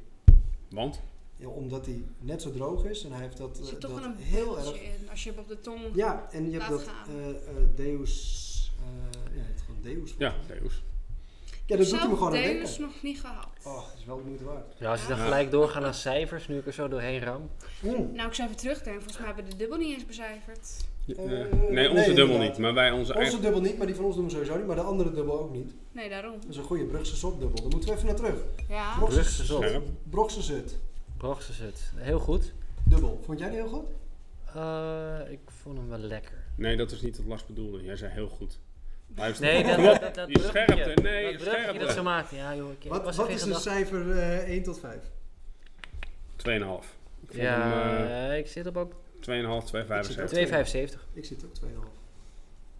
[0.70, 1.02] Want?
[1.36, 4.16] Ja, omdat hij net zo droog is en hij heeft dat, Er eh, dat een
[4.16, 4.82] heel erg.
[4.82, 5.80] in als je hem op de tong...
[5.93, 7.36] Ja, en je hebt dat eh, eh,
[7.76, 8.72] Deus.
[8.80, 10.16] eh ja, het gewoon Deus.
[10.18, 10.84] Ja, Deus.
[11.68, 12.82] Ja dat doet hij me Zelf gewoon aan denken.
[12.82, 13.47] nog niet gehad.
[13.63, 14.74] Oh, dat is wel de moeite waard.
[14.80, 17.49] Ja, als je dan gelijk doorgaat naar cijfers, nu ik er zo doorheen ram.
[17.80, 17.91] Mm.
[18.13, 19.01] Nou, ik zou even terugdenken.
[19.01, 20.86] Volgens mij hebben we de dubbel niet eens becijferd.
[21.05, 22.39] Ja, Eh, nee, onze dubbel inderdaad.
[22.39, 22.57] niet.
[22.57, 23.41] Maar wij onze Onze eigen...
[23.41, 24.65] dubbel niet, maar die van ons doen we sowieso niet.
[24.68, 25.74] Maar de andere dubbel ook niet.
[25.91, 26.34] Nee, daarom.
[26.41, 27.61] Dat is een goede Brugse sopdubbel.
[27.61, 28.36] Daar moeten we even naar terug.
[28.70, 28.95] Ja.
[28.97, 29.61] Brugse Brugse zot.
[29.63, 29.80] Ja.
[30.09, 30.78] Brokse zut.
[31.49, 31.91] Is het.
[31.95, 32.53] Heel goed.
[32.84, 33.20] Dubbel.
[33.26, 33.86] Vond jij die heel goed?
[34.55, 36.43] Eh, ik vond hem wel lekker.
[36.55, 37.84] Nee, dat is niet wat Lars bedoelde.
[37.84, 38.59] Jij zei heel goed.
[39.16, 39.45] Luister.
[39.45, 41.78] Nee, dat, dat, dat, scherpte, nee, dat scherpte.
[41.78, 42.36] dat ze maakte.
[42.36, 44.93] Ja joh, ik, Wat, was wat is een cijfer eh 1 tot 5?
[44.93, 45.01] 2,5.
[46.39, 48.95] Ik vond Ja, hem eh, ik zit op ook 2,5,
[49.26, 49.30] 2,75.
[50.34, 50.99] 2,75.
[51.14, 51.68] Ik zit ook 2,5.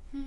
[0.09, 0.17] Hm,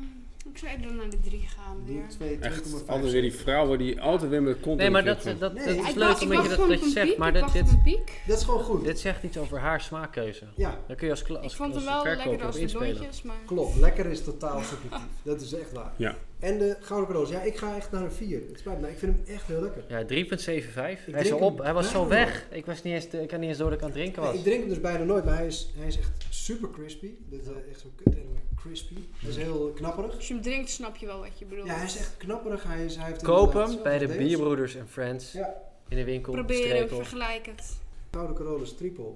[0.53, 2.09] ik zou eerder naar de drie gaan weer.
[2.09, 2.41] 2, 2,5.
[2.41, 5.65] Echt, altijd weer die vrouwen die altijd weer met content Nee, maar dat, dat, Nee,
[5.65, 7.09] dat is ik leuk wacht, ik omdat je wacht dat, dat je zegt.
[7.09, 7.19] piek.
[7.19, 8.21] Maar ik dit, piek.
[8.27, 8.85] Dat is gewoon goed.
[8.85, 10.45] dit zegt iets over haar smaakkeuze.
[10.57, 13.37] Ja, Daar kun je als, als, Ik vond als hem wel op als de maar...
[13.47, 13.77] klopt.
[13.77, 15.09] Lekker is totaal subjectief.
[15.23, 15.93] Dat is echt waar.
[15.97, 16.17] Ja.
[16.39, 17.31] En de Gouden Cadeaus.
[17.31, 18.41] Ja, ik ga echt naar een 4.
[18.49, 19.85] Het spijt me, ik vind hem echt heel lekker.
[19.89, 21.13] Ja, 3,75.
[21.13, 21.59] Hij is op.
[21.59, 22.47] Hij was zo weg.
[22.51, 24.31] Ik, was niet eens, ik had niet eens door dat ik aan het drinken Nee,
[24.31, 24.41] was.
[24.41, 27.11] ik drink hem dus bijna nooit, maar hij is, hij is echt super crispy.
[27.29, 28.15] Dit is echt zo'n kut
[28.61, 28.95] crispy.
[29.17, 30.15] Hij is heel knapperig.
[30.15, 31.67] Als je hem drinkt, snap je wel wat je bedoelt.
[31.67, 32.63] Ja, hij is echt knapperig.
[32.63, 34.07] Hij, is, hij heeft Koop hem bij de.
[34.09, 35.33] Bierbroeders en Friends.
[35.33, 35.55] Ja,
[35.89, 36.33] In de winkel.
[36.33, 37.77] Probeer hem, vergelijk het.
[38.11, 39.13] Gouden Carolus Triple.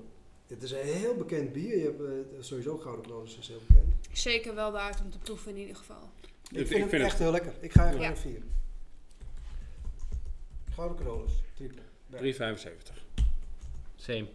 [0.47, 1.77] Het is een heel bekend bier.
[1.79, 3.95] Je hebt, eh, sowieso Gouden Carolus is heel bekend.
[4.13, 6.11] Zeker wel waard om te proeven in ieder geval.
[6.23, 7.53] Ik, Ik- vind ik hem vind echt het- heel lekker.
[7.61, 8.01] Ik ga echt Ja.
[8.01, 8.43] naar een 4.
[10.75, 11.81] Gouden Carolus Triple.
[12.11, 13.05] 3,75.
[13.97, 14.27] Same.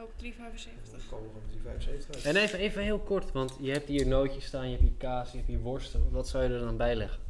[0.00, 0.18] Ook 3,75.
[0.20, 2.24] Dan komen we gewoon 375 uit.
[2.24, 5.30] En even, even heel kort, want je hebt hier nootjes staan, je hebt hier kaas,
[5.30, 6.10] je hebt hier worsten.
[6.10, 7.20] Wat zou je er dan bij leggen?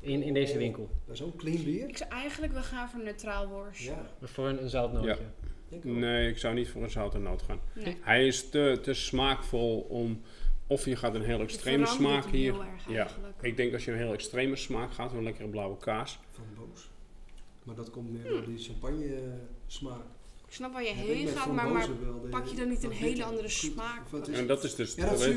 [0.00, 0.88] In, in deze winkel.
[1.04, 1.88] Dat is zo'n clean bier.
[1.88, 3.90] Ik zou eigenlijk wel gaan voor neutraal worstje.
[3.90, 5.08] Ja, Voor een, een zoutnootje.
[5.08, 5.76] Ja.
[5.76, 5.84] ik.
[5.84, 7.60] Nee, ik zou niet voor een zoute noot gaan.
[7.74, 7.96] Nee.
[8.00, 10.20] Hij is te, te smaakvol om
[10.66, 12.52] Of je gaat een heel extreme smaak hier.
[12.52, 13.08] heel erg Ja.
[13.40, 16.18] Ik denk als je een heel extreme smaak gaat, een lekkere blauwe kaas.
[16.30, 16.90] Van boos.
[17.62, 20.02] Maar dat komt meer door die champagne smaak.
[20.52, 23.24] Ik snap waar je heen gaat, maar, maar wel pak je dan niet een hele
[23.24, 24.02] andere goed, smaak?
[24.32, 24.94] En dat is dus.
[24.94, 25.28] Ja, dat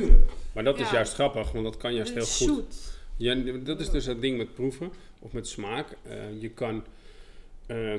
[0.53, 2.31] maar dat is juist grappig, want dat kan juist heel goed.
[2.31, 2.75] zoet.
[3.17, 5.97] Ja, dat is dus het ding met proeven of met smaak.
[6.03, 6.83] Eh, je kan
[7.65, 7.93] eh,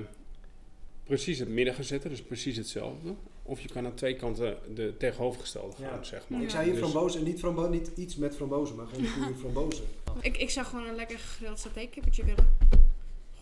[1.04, 3.14] precies het midden gaan zetten, dus precies hetzelfde.
[3.42, 6.02] Of je kan aan twee kanten de tegenovergestelde gaan, Ja.
[6.02, 6.42] zeg maar.
[6.42, 9.84] Ik zei hier Dus- frambozen, niet, frambo niet iets met frambozen, maar gewoon puur frambozen.
[10.20, 12.56] Ik, ik zou gewoon een lekker gegrild satékippetje willen.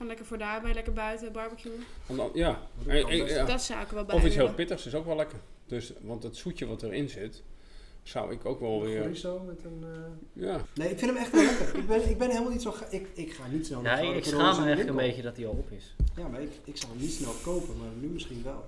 [0.04, 1.72] Gewoon lekker voor daarbij, lekker buiten, barbecue.
[2.06, 3.34] Dan- ja, Dat En- kan en- best.
[3.34, 3.44] ja.
[3.44, 5.38] Dat zou ik wel bij Of iets heel pittigs is ook wel lekker.
[5.66, 7.42] Dus, want het zoetje wat erin zit,
[8.02, 9.00] zou ik ook wel weer...
[9.02, 9.84] Chorizo met een...
[9.84, 11.76] eh, Ja, Nee, ik vind hem echt wel lekker.
[11.78, 12.70] Ik ben, ik ben helemaal niet zo...
[12.72, 15.36] ga- Ik, ik ga niet snel Ja, Gouden ik schaam me echt een beetje dat
[15.36, 15.94] hij al op is.
[16.16, 18.64] Ja, maar ik, ik zal hem niet snel kopen, maar nu misschien wel.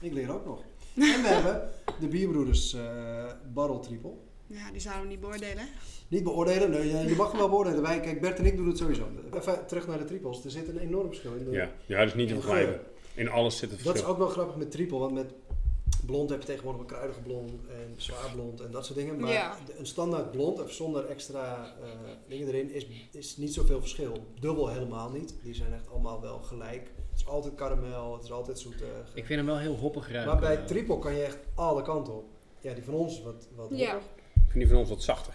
[0.00, 0.58] Ik leer ook nog.
[0.94, 4.12] En we hebben de Bierbroeders eh Barrel Triple.
[4.52, 5.64] Ja, die zouden we niet beoordelen.
[6.08, 7.82] Niet beoordelen, nee, je mag hem wel beoordelen.
[7.82, 9.06] Wij, kijk, Bert en ik doen het sowieso.
[9.34, 10.44] Even terug naar de triples.
[10.44, 11.44] Er zit een enorm verschil in.
[11.44, 11.70] De, ja.
[11.86, 12.80] ja dat is niet te in vergelijken.
[13.14, 14.10] In alles zit een Dat is verschil.
[14.10, 15.32] ook wel grappig met triple, want met
[16.06, 19.20] blond heb je tegenwoordig een kruidige blond en zwaar blond en dat soort dingen.
[19.20, 19.56] Maar Ja.
[19.78, 21.88] een standaard blond, of zonder extra eh,
[22.28, 24.12] dingen erin, is, is niet zoveel verschil.
[24.40, 25.34] Dubbel helemaal niet.
[25.42, 26.90] Die zijn echt allemaal wel gelijk.
[27.10, 29.10] Het is altijd karamel, het is altijd zoetig.
[29.14, 30.32] Ik vind hem wel heel hoppig ruiken.
[30.32, 30.64] maar bij eh.
[30.64, 32.24] triple kan je echt alle kanten op.
[32.60, 33.92] Ja, die van ons is wat, wat Ja.
[33.92, 34.08] hoppig.
[34.50, 35.34] Ik vind die van ons wat zachter.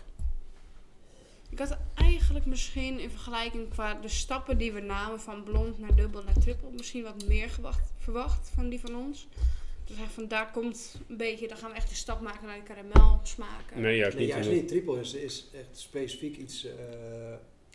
[1.50, 5.96] Ik had eigenlijk misschien in vergelijking qua de stappen die we namen van blond naar
[5.96, 9.28] dubbel naar triple misschien wat meer gewacht, verwacht van die van ons.
[9.86, 12.56] Dus echt van daar komt een beetje, dan gaan we echt de stap maken naar
[12.58, 13.82] de karamel smaken.
[13.82, 14.34] Nee, juist Nee, niet.
[14.36, 14.72] juist omdat- niet.
[14.72, 16.66] Triple is, is echt specifiek iets...
[16.66, 16.74] eh,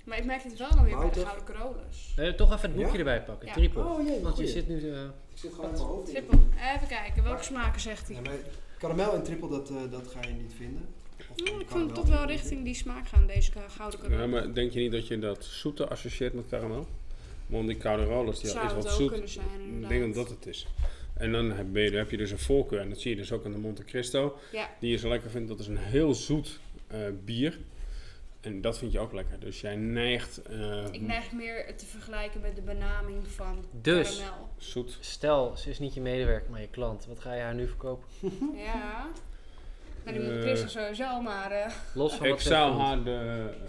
[0.04, 1.20] Maar ik merk het wel dan weer bij de.
[1.24, 2.12] Gouden Corolla's.
[2.16, 2.98] Eh, toch even het boekje Ja?
[2.98, 3.46] erbij pakken.
[3.48, 3.52] Ja.
[3.54, 3.84] Triple.
[3.84, 4.92] Oh jee, Want je zit nu...
[4.92, 6.08] eh, Ik zit gewoon in mijn hoofd.
[6.08, 6.14] in.
[6.14, 6.38] Triple.
[6.74, 8.16] Even kijken, welke smaken zegt hij?
[8.16, 8.38] Ja, maar
[8.78, 10.88] karamel en triple, dat, eh, dat ga je niet vinden.
[11.34, 14.26] Ja, karamel ik vond het toch wel richting die smaak gaan, deze Gouden Ja, Corolla.
[14.26, 16.86] maar denk je niet dat je dat zoete associeert met karamel?
[17.46, 19.10] Want die koude rollers, die Zou is wat zoet.
[19.10, 20.66] kunnen zijn, Ik denk dat dat het is.
[21.14, 22.80] En dan heb je, heb je dus een voorkeur.
[22.80, 24.38] En dat zie je dus ook aan de Monte Cristo.
[24.52, 24.70] Ja.
[24.80, 25.48] Die je zo lekker vindt.
[25.48, 27.58] Dat is een heel zoet eh, bier.
[28.40, 29.40] En dat vind je ook lekker.
[29.40, 34.16] Dus jij neigt eh, Ik neig meer te vergelijken met de benaming van Dus.
[34.18, 34.48] karamel.
[34.58, 34.96] zoet.
[35.00, 37.06] Stel, ze is niet je medewerker, maar je klant.
[37.06, 38.08] Wat ga je haar nu verkopen?
[38.54, 39.08] Ja.
[40.04, 40.52] Nou, die moet Eh.
[40.54, 41.50] Chris sowieso, maar...
[41.50, 43.68] eh, Los van Ik zou haar de, eh,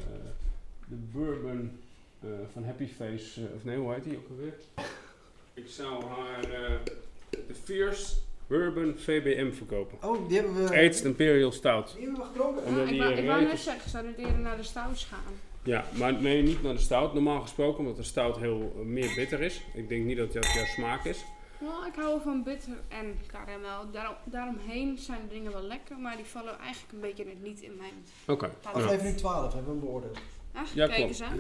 [0.87, 1.79] de bourbon
[2.23, 4.53] eh, van Happy Face, of nee, hoe heet die ook alweer?
[5.53, 6.71] Ik zou haar eh,
[7.29, 8.13] de Fierce
[8.47, 9.97] Bourbon VBM verkopen.
[10.09, 10.69] Oh, die hebben we...
[10.69, 11.93] Aged Imperial Stout.
[11.97, 12.63] Die hebben we gedronken.
[12.65, 15.33] Ah, ik die wou, ik wou net zeggen, zou dit eerder naar de stouts gaan?
[15.63, 17.13] Ja, maar nee, niet naar de stout.
[17.13, 19.61] Normaal gesproken, omdat de stout heel meer bitter is.
[19.73, 21.23] Ik denk niet dat dat jouw smaak is.
[21.61, 23.91] Nou, ik hou van bitter en karamel.
[23.91, 27.59] Daarom, daaromheen zijn de dingen wel lekker, maar die vallen eigenlijk een beetje net niet
[27.61, 27.93] in mijn
[28.27, 28.51] Oké.
[28.63, 30.17] nou, Aflevering 12 hebben we hem beoordeeld.
[30.53, 31.09] Ah, Ja, kijk klopt.
[31.09, 31.39] eens aan.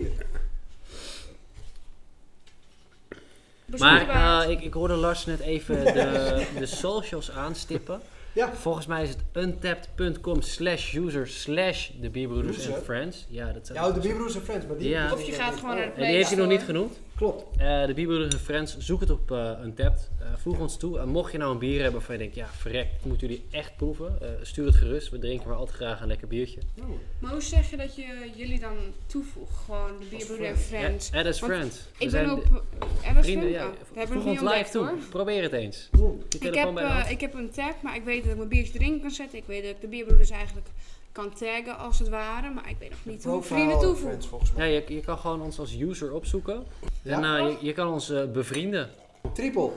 [3.79, 4.09] Maar
[4.43, 8.01] eh, ik, ik hoorde Lars net even de, de socials aanstippen.
[8.33, 8.53] Ja.
[8.53, 13.25] Volgens mij is het untapped.com slash user slash de Bierbroeders en Friends.
[13.29, 14.89] Ja, dat zijn Ja, de Bierbroers en Friends, maar die...
[14.89, 15.13] Ja.
[15.13, 16.97] Of je gaat gewoon naar de En die heeft hij nog Play niet genoemd.
[17.21, 17.57] Klopt.
[17.57, 20.09] Eh, de Bierbroeders en Friends, zoek het op eh Untapped.
[20.19, 20.99] Eh, voeg ons toe.
[20.99, 23.45] En mocht je nou een bier hebben waarvan je denkt, ja, verrek, dat moeten jullie
[23.51, 24.17] echt proeven.
[24.41, 25.09] stuur het gerust.
[25.09, 26.59] We drinken maar altijd graag een lekker biertje.
[26.79, 26.85] Oh.
[27.19, 29.55] Maar hoe zeg je dat je jullie dan toevoegt?
[29.65, 31.11] Gewoon de bierbroeder en friends.
[31.11, 31.77] Add as friends.
[31.77, 32.63] We Ik ben zijn op...
[33.03, 33.65] Er was vrienden, ja.
[33.65, 34.85] oh, we hebben Voeg nog ons live toe.
[34.85, 34.97] hoor.
[35.09, 35.89] Probeer het eens.
[35.99, 36.13] Oeh.
[36.39, 39.11] Ik heb, ik heb een tag, maar ik weet dat ik mijn biertje erin kan
[39.11, 39.37] zetten.
[39.37, 40.67] Ik weet dat ik de bierbroeders eigenlijk
[41.11, 42.49] kan taggen als het ware.
[42.49, 44.07] Maar ik weet nog niet hoe ik vrienden toevoeg.
[44.07, 44.71] Friends, volgens mij.
[44.71, 46.63] Ja, je, je kan gewoon ons als user opzoeken.
[47.03, 47.17] Ja?
[47.17, 48.89] En eh, je, je kan ons eh, bevrienden.
[49.33, 49.71] Triple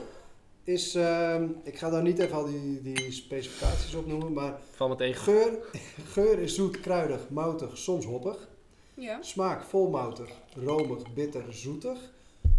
[0.63, 0.95] is...
[0.95, 4.59] ehm, ik ga daar niet even al die, die specificaties opnoemen, maar...
[4.71, 5.21] Val me tegen.
[5.23, 5.57] Geur,
[6.11, 8.47] geur is zoet, kruidig, moutig, soms hoppig.
[8.93, 9.21] Ja.
[9.21, 11.99] Smaak volmoutig, romig, bitter, zoetig.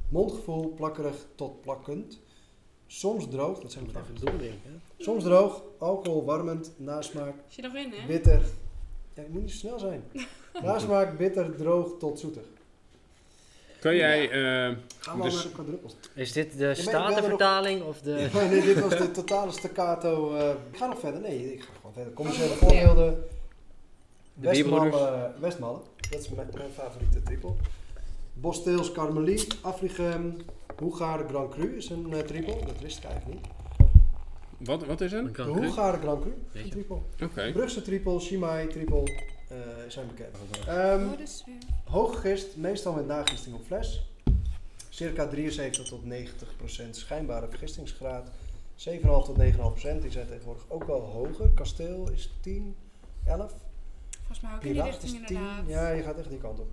[0.08, 2.18] Mondgevoel plakkerig tot plakkend.
[2.86, 4.82] Soms droog, dat zijn we Even.
[4.98, 8.06] Soms droog, alcohol warmend, nasmaak Is je nog in, hè?
[8.06, 8.42] bitter.
[9.16, 10.02] Ja, je moet niet zo snel zijn.
[10.62, 12.42] Nasmaak bitter, droog tot zoetig.
[13.80, 14.30] Kan jij...
[14.30, 15.96] eh, Gaan we Dus- al naar de quadruppels.
[16.14, 18.28] Is dit de er statenvertaling of de...
[18.32, 20.34] Ja, nee, dit was de totale staccato.
[20.36, 21.20] eh, ik ga nog verder.
[21.20, 22.12] Nee, ik ga gewoon verder.
[22.12, 23.24] Commerciële voorbeelden.
[24.34, 24.90] De bierbroeders.
[24.94, 25.78] Westmalle, Westmalle.
[26.10, 27.52] Dat is mijn, mijn favoriete triple.
[28.34, 30.36] Bosteels Carmelie, Afrigem,
[30.78, 32.56] Hoegaarde Grand Cru is een eh, triple.
[32.66, 33.50] Dat wist ik eigenlijk niet.
[34.59, 35.34] Wat, wat is Een het?
[35.34, 35.42] De?
[35.42, 36.98] Hoegaarde Grand Cru, triple.
[37.22, 37.52] Oké.
[37.52, 39.02] Brugse triple, Chimay triple
[39.48, 39.57] eh,
[39.88, 40.36] zijn bekend.
[40.66, 41.54] Ehm is weer...
[41.84, 44.07] hooggegist, meestal met nagisting op fles.
[44.88, 48.28] Circa 73 tot 90 procent schijnbare vergistingsgraad.
[48.28, 50.02] 7,5 tot 9,5 procent.
[50.02, 51.48] Die zijn tegenwoordig ook wel hoger.
[51.54, 52.76] Kasteel is 10,
[53.24, 53.52] 11.
[54.16, 55.36] Volgens mij ook in die richting is 10.
[55.36, 55.64] inderdaad.
[55.66, 56.68] Ja, je gaat echt die kant op.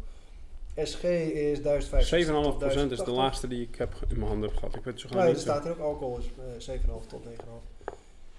[0.75, 3.15] SG is 1065 tot 7,5% is de 1080.
[3.15, 4.75] laagste die ik heb in mijn handen heb gehad.
[4.75, 5.41] Ik weet zo Nee, gaan er niet.
[5.41, 7.72] staat er ook alcohol is eh, 7,5 tot 9,5.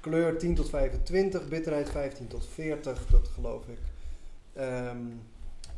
[0.05, 3.78] Kleur 10 tot 25, bitterheid 15 tot 40, dat geloof ik.
[4.52, 5.07] Ehm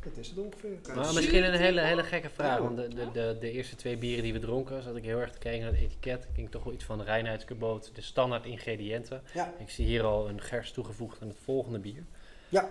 [0.05, 0.79] dat is het ongeveer.
[0.83, 2.59] Zie misschien een hele, hele gekke vraag.
[2.59, 5.33] Want de, de, de, de eerste twee bieren die we dronken, zat ik heel erg
[5.33, 6.27] te kijken naar het etiket.
[6.35, 9.23] Ging toch wel iets van reinheidsgeboot, de standaard ingrediënten.
[9.35, 9.53] Ja.
[9.59, 12.05] Ik zie hier al een gers toegevoegd aan het volgende bier.
[12.49, 12.69] Ja.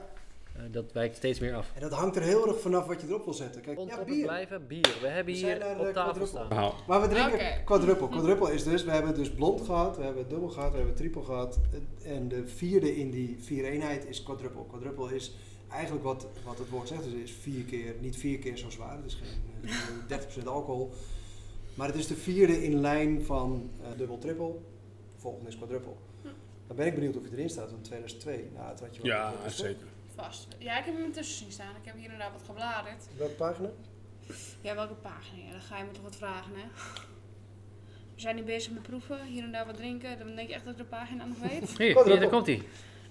[0.56, 1.72] Eh, dat wijkt steeds meer af.
[1.76, 3.62] En dat hangt er heel erg vanaf wat je erop wil zetten.
[3.62, 4.24] Kijk, ja, bier.
[4.26, 4.98] blijven, bier.
[5.02, 6.28] We hebben We hier naar op de tafel quadruple.
[6.28, 6.48] staan.
[6.48, 6.76] Verhaal.
[6.88, 7.62] Maar we drinken Oké.
[7.66, 8.10] quadruple.
[8.10, 11.24] Quadruple is dus, we hebben dus blond gehad, we hebben dubbel gehad, we hebben triple
[11.24, 11.60] gehad.
[12.04, 14.66] En de vierde in die vier eenheid is quadruple.
[14.68, 15.36] Quadruple is
[15.70, 18.70] eigenlijk wat, wat het woord zegt, dus het is vier keer, niet vier keer zo
[18.70, 18.96] zwaar.
[18.96, 19.70] Het is geen
[20.10, 20.92] eh, 30% alcohol.
[21.74, 24.52] Maar het is de vierde in lijn van eh, dubbel triple.
[25.16, 25.94] Volgende is quadruple.
[26.22, 26.28] Hm.
[26.68, 29.12] Dan ben ik benieuwd of je erin staat, want 2002, nou, het had je wel.
[29.12, 29.88] Ja, zeker.
[30.16, 30.48] Vast.
[30.60, 31.76] Ja, ik heb hem ertussen zien staan.
[31.82, 33.08] Ik heb hier inderdaad wat gebladerd.
[33.18, 33.70] Welke pagina?
[34.62, 35.44] Ja, welke pagina?
[35.46, 36.64] Ja, dan ga je me toch wat vragen, hè?
[38.16, 40.18] We zijn nu bezig met proeven, hier en daar wat drinken.
[40.18, 41.70] Dan denk je echt dat ik de pagina nog weet.
[41.78, 42.62] Hier, hier daar komt hij.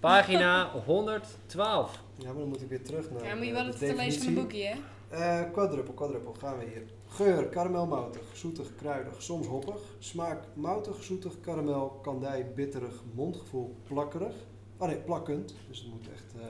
[0.00, 2.02] Pagina 112.
[2.16, 3.78] Ja, maar dan moet ik weer terug naar Ja, moet je eh, wel de het
[3.78, 4.76] te lezen van een boekje, hè?
[5.08, 6.82] Eh quadruple, quadruple, gaan we hier.
[7.08, 9.80] Geur, karamelmoutig, zoetig, kruidig, soms hoppig.
[9.98, 14.34] Smaak, moutig, zoetig, karamel, kandij, bitterig, mondgevoel, plakkerig.
[14.76, 16.34] Oh nee, plakkend, dus het moet echt...
[16.40, 16.46] eh,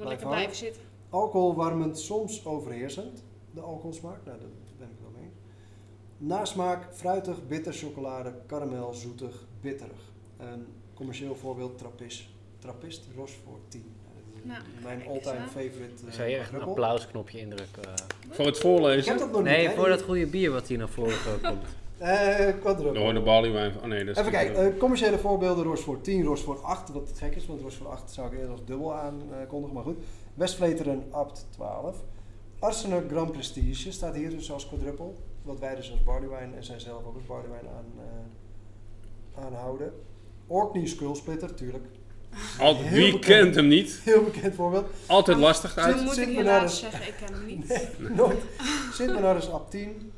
[0.00, 0.42] Moet lekker hangen.
[0.42, 0.82] blijven zitten.
[1.10, 3.24] Alcohol warmend, soms overheersend.
[3.50, 4.48] De alcoholsmaak, nou daar
[4.78, 5.30] ben ik wel mee.
[6.18, 10.12] Nasmaak, fruitig, bitter, chocolade, karamel, zoetig, bitterig.
[10.36, 12.24] Een commercieel voorbeeld, Trappist.
[12.58, 13.84] Trappist, Rochefort 10.
[13.84, 16.02] Eh, Nou, mijn all-time favorite.
[16.02, 17.82] Ik eh, zou hier echt een applausknopje indrukken.
[18.30, 19.18] Voor het Ik heb voorlezen.
[19.18, 21.66] dat nog Nee, niet, voor dat goede bier wat hier naar voren komt.
[22.00, 22.92] Eh, quadruple.
[22.92, 23.72] Door de barleywijn.
[23.76, 27.18] Oh nee, dat is Even kijken, eh, commerciële voorbeelden, Rochefort 10, Rochefort 8, wat het
[27.18, 29.96] gek is, want Rochefort 8 zou ik eerder als dubbel aankondigen, maar goed.
[30.34, 31.96] Westvleteren Abt 12.
[32.58, 35.10] Arsener Grand Prestige staat hier dus als quadruple,
[35.42, 39.92] wat wij dus als barleywijn en zij zelf ook als barleywijn aan, eh, aanhouden.
[40.46, 41.84] Orkney Skullsplitter, tuurlijk.
[42.58, 43.24] Al, wie bekend.
[43.24, 44.00] kent hem niet?
[44.04, 44.86] Heel bekend voorbeeld.
[45.06, 46.02] Altijd lastig Toen uit.
[46.04, 47.88] moet ik helaas zeggen, ik ken hem niet.
[48.16, 48.42] Nooit.
[48.92, 50.12] Sint Bernardus Abt 10.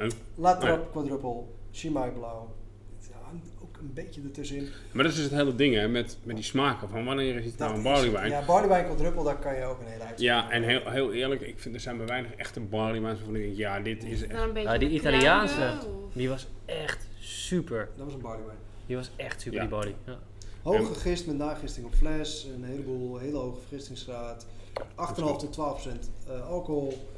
[0.00, 0.06] Oh.
[0.34, 2.54] La Trappe quadruple, Chimay Blauw.
[2.98, 4.68] Het hangt ook een beetje ertussenin.
[4.92, 6.88] Maar dat is dus het hele ding hè, met, met die smaken.
[6.88, 8.30] Van wanneer is het nou een barleywijn?
[8.30, 10.20] Ja, barleywijn quadruple, daar kan je ook een hele uit.
[10.20, 13.42] Ja, en heel, heel eerlijk, ik vind er zijn bij weinig echte barleywijns waarvan ik
[13.42, 14.32] denk, ja, dit is echt...
[14.32, 15.54] Dan een beetje Ja, die met Italiaanse.
[15.54, 17.88] kruiden, Die was echt super.
[17.96, 18.56] Dat was een barleywijn.
[18.86, 19.66] Die was echt super, Ja.
[19.66, 19.92] die body.
[20.06, 20.18] Ja.
[20.62, 24.46] Hoge gist met nagisting op fles, een heleboel, hele hoge vergistingsgraad.
[24.94, 27.08] 8,5 tot 12 procent eh, alcohol.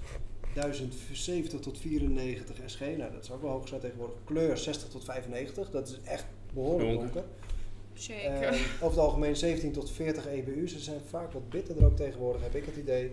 [0.55, 4.17] 1070 tot 94 SG, nou dat is ook wel hoog zijn tegenwoordig.
[4.25, 7.13] Kleur 60 tot 95, dat is echt behoorlijk Donker.
[7.13, 7.31] donker.
[7.95, 8.43] Zeker.
[8.43, 12.43] Eh, over het algemeen 17 tot 40 EBU, ze zijn vaak wat bitterder ook tegenwoordig,
[12.43, 13.13] heb ik het idee.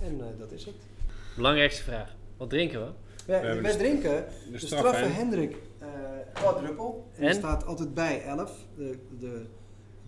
[0.00, 0.74] En eh, dat is het.
[1.36, 2.16] Belangrijkste vraag.
[2.36, 2.90] Wat drinken we?
[3.32, 5.04] Ja, wij drinken De de straf, straffe?
[5.04, 5.88] Hendrik eh
[6.32, 6.84] quadruple.
[6.84, 7.28] En, En?
[7.28, 9.46] er staat altijd bij 11, de, de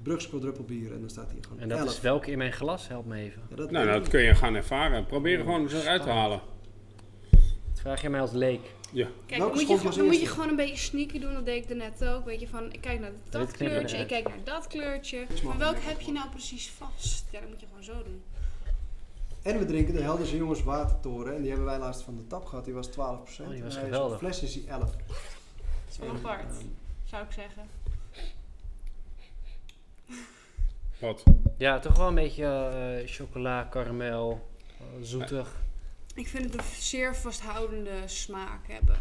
[0.02, 0.92] Brugse quadruple bier.
[0.92, 1.88] En dan staat hier gewoon En dat 11.
[1.90, 2.88] is welke in mijn glas?
[2.88, 3.42] Help me even.
[3.50, 5.06] Ja, dat Nou, weet dat kun je gaan ervaren.
[5.06, 6.40] Probeer er gewoon eens eruit te halen.
[7.30, 8.60] Dat vraag je mij als leek.
[8.92, 9.08] Ja.
[9.26, 11.32] Kijk, dan moet, je, gewoon- dan moet je gewoon een beetje sneaky doen.
[11.34, 12.24] Dat deed ik daarnet ook.
[12.24, 15.18] Weet je, van ik kijk naar dat kleurtje, ik kijk naar dat kleurtje.
[15.18, 15.88] Maar welke makkelijker.
[15.90, 17.24] heb je nou precies vast?
[17.30, 18.22] Ja, dat moet je gewoon zo doen.
[19.42, 21.34] En we drinken de Helderse Jongens Watertoren.
[21.34, 22.64] En die hebben wij laatst van de tap gehad.
[22.64, 23.46] Die was 12%.
[23.48, 24.12] Oh, die was En geweldig.
[24.12, 24.90] op fles is die 11.
[24.90, 24.96] Dat
[25.90, 26.64] is wel apart, ehm,
[27.04, 27.62] zou ik zeggen.
[30.98, 31.22] Wat?
[31.58, 34.48] Ja, toch wel een beetje eh, chocola, karamel,
[34.78, 35.56] eh, zoetig.
[36.14, 38.96] Ik vind het een zeer vasthoudende smaak hebben.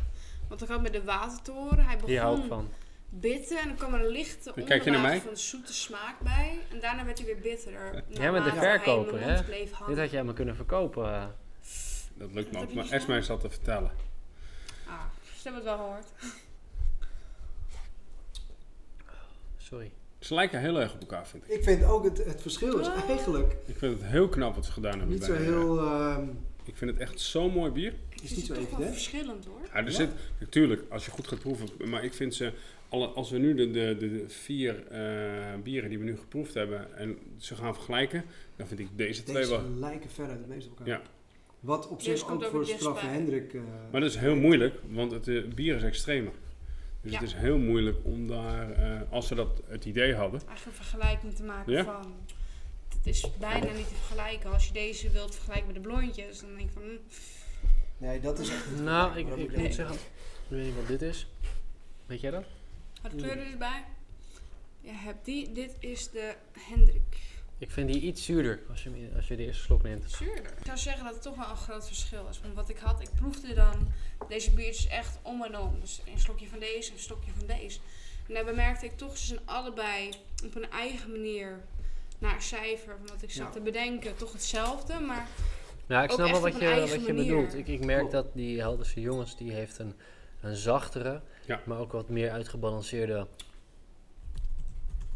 [0.47, 2.70] Want ik had met de watertoren, hij Die hou ik begon van.
[3.10, 6.60] bitter en dan kwam er een lichte Dan onderlaag van de zoete smaak bij.
[6.72, 8.03] En daarna werd hij weer bitterder.
[8.32, 9.41] met de verkoper, hè?
[9.88, 11.36] Dit had jij me kunnen verkopen.
[12.14, 12.74] Dat lukt me ook.
[12.74, 13.18] Maar Esma gedaan?
[13.18, 13.91] is dat te vertellen.
[14.88, 16.08] Ah, ze hebben het wel gehoord.
[19.58, 19.91] Sorry.
[20.20, 21.49] Ze lijken heel erg op elkaar, vind ik.
[21.57, 23.03] Ik vind ook het, het verschil is Ah.
[23.09, 25.09] eigenlijk Ik vind het heel knap wat ze gedaan hebben.
[25.09, 25.78] niet zo bij, heel...
[25.80, 26.28] ehm,
[26.63, 27.93] Ik vind het echt zo'n mooi bier.
[28.09, 28.93] Het is niet zo toch wel evident.
[28.93, 29.59] verschillend hoor.
[29.65, 29.89] Ja, er Ja.
[29.91, 30.09] zit
[30.39, 32.51] natuurlijk, als je goed gaat proeven, maar ik vind ze,
[32.89, 35.01] alle, als we nu de, de, de, vier eh,
[35.63, 38.24] bieren die we nu geproefd hebben en ze gaan vergelijken,
[38.55, 39.70] dan vind ik deze twee Deze wel.
[39.80, 40.93] lijken ver uit het meeste op elkaar.
[40.93, 41.01] Ja.
[41.59, 43.05] Wat op Deze zich komt ook ook voor straffe.
[43.05, 43.53] Hendrik...
[43.53, 43.61] eh,
[43.91, 46.32] Maar dat is heel moeilijk, want het eh, bier is extremer.
[47.02, 47.20] Dus Ja.
[47.20, 50.41] het is heel moeilijk om daar, eh, als ze dat het idee hadden.
[50.48, 51.84] Eigenlijk een vergelijking te maken Ja.
[51.84, 52.16] van...
[52.98, 54.52] Het is bijna niet te vergelijken.
[54.52, 56.82] Als je deze wilt vergelijken met de blondjes, dan denk ik van...
[56.84, 56.89] hm,
[57.98, 60.02] Nee, dat is echt niet Nou, ik, ik moet zeggen, ik
[60.48, 61.28] weet niet wat dit is.
[62.06, 62.43] Weet jij dat?
[63.02, 63.84] Had de kleur er dus bij?
[64.82, 65.52] Je hebt die.
[65.52, 67.18] Dit is de Hendrik.
[67.60, 70.12] Ik vind die iets zuurder als je, hem- als je de eerste slok neemt.
[70.12, 70.45] Zuurder.
[70.60, 72.39] Ik zou zeggen dat het toch wel een groot verschil is.
[72.41, 73.88] Want wat ik had, ik proefde dan
[74.28, 75.80] deze biertjes echt om en om.
[75.80, 77.80] Dus een slokje van deze, een slokje van deze.
[78.28, 80.10] En daar bemerkte ik toch, ze zijn allebei
[80.45, 81.60] op een eigen manier
[82.20, 83.51] naar cijfer, wat ik zat Ja.
[83.51, 84.99] te bedenken, toch hetzelfde.
[84.99, 85.28] Maar
[85.88, 87.36] Ja, ik Ook snap wel echt wat op je, eigen wat je manier.
[87.36, 87.53] bedoelt.
[87.55, 89.93] Ik, ik merk dat die Helderse jongens, die heeft een,
[90.41, 91.62] een zachtere, Ja.
[91.66, 93.28] maar ook wat meer uitgebalanceerde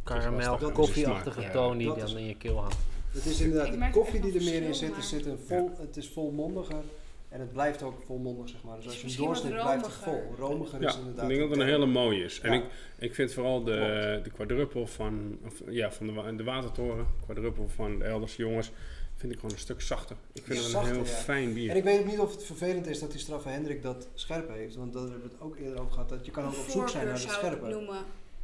[0.04, 2.78] karamel, koffieachtige toon die dan in je keel hangt.
[3.12, 4.96] Het is inderdaad Ik de koffie die er meer in zit.
[4.96, 6.84] Er zit een vol, Het is volmondiger
[7.30, 8.76] en het blijft ook volmondig, zeg maar.
[8.76, 10.34] Dus als je hem doorsnit, blijft het vol.
[10.38, 10.82] romiger.
[10.82, 11.28] Ja, is ik inderdaad...
[11.28, 12.40] denk dat het een hele mooie is.
[12.40, 12.58] En Ja.
[12.58, 12.64] ik,
[12.98, 17.98] ik vind vooral de, de quadruppel van, of, ja, van de, de watertoren, quadruppel van
[18.00, 18.72] de Elderse jongens,
[19.16, 20.16] vind ik gewoon een stuk zachter.
[20.34, 21.12] Ik vind Ja, het zachter, een heel ja.
[21.20, 21.70] fijn bier.
[21.70, 24.50] En ik weet ook niet of het vervelend is dat die straffe Hendrik dat scherp
[24.50, 24.76] heeft.
[24.76, 26.10] Want daar hebben we het ook eerder over gehad.
[26.10, 27.68] Dat je kan ook op zoek zijn naar ik het scherpe.
[27.68, 27.98] noemen.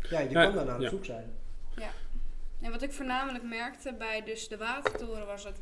[0.09, 1.25] Ja, je Ja, kan daar naar op zoek zijn.
[2.61, 5.59] En wat ik voornamelijk merkte bij dus de watertoren was het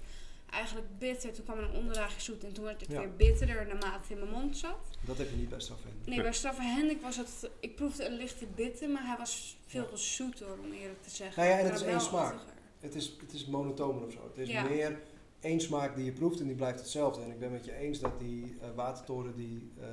[0.49, 1.33] eigenlijk bitter.
[1.33, 2.99] Toen kwam er een onderlaagje zoet en toen werd het Ja.
[2.99, 4.77] weer bitterder naarmate het in mijn mond zat.
[5.01, 6.07] Dat heb je niet bij straffe Hendrik.
[6.07, 9.89] Nee, bij Straffe Hendrik was het, ik proefde een lichte bitter, maar hij was veel
[9.97, 11.43] zoeter om eerlijk te zeggen.
[11.43, 12.35] Nou ja, en het is één smaak.
[12.79, 14.23] Het is, het is monotoner of zo.
[14.27, 14.63] Het is Ja.
[14.63, 14.99] meer
[15.45, 17.21] één smaak die je proeft en die blijft hetzelfde.
[17.21, 19.85] En ik ben met je eens dat die eh, watertoren die, eh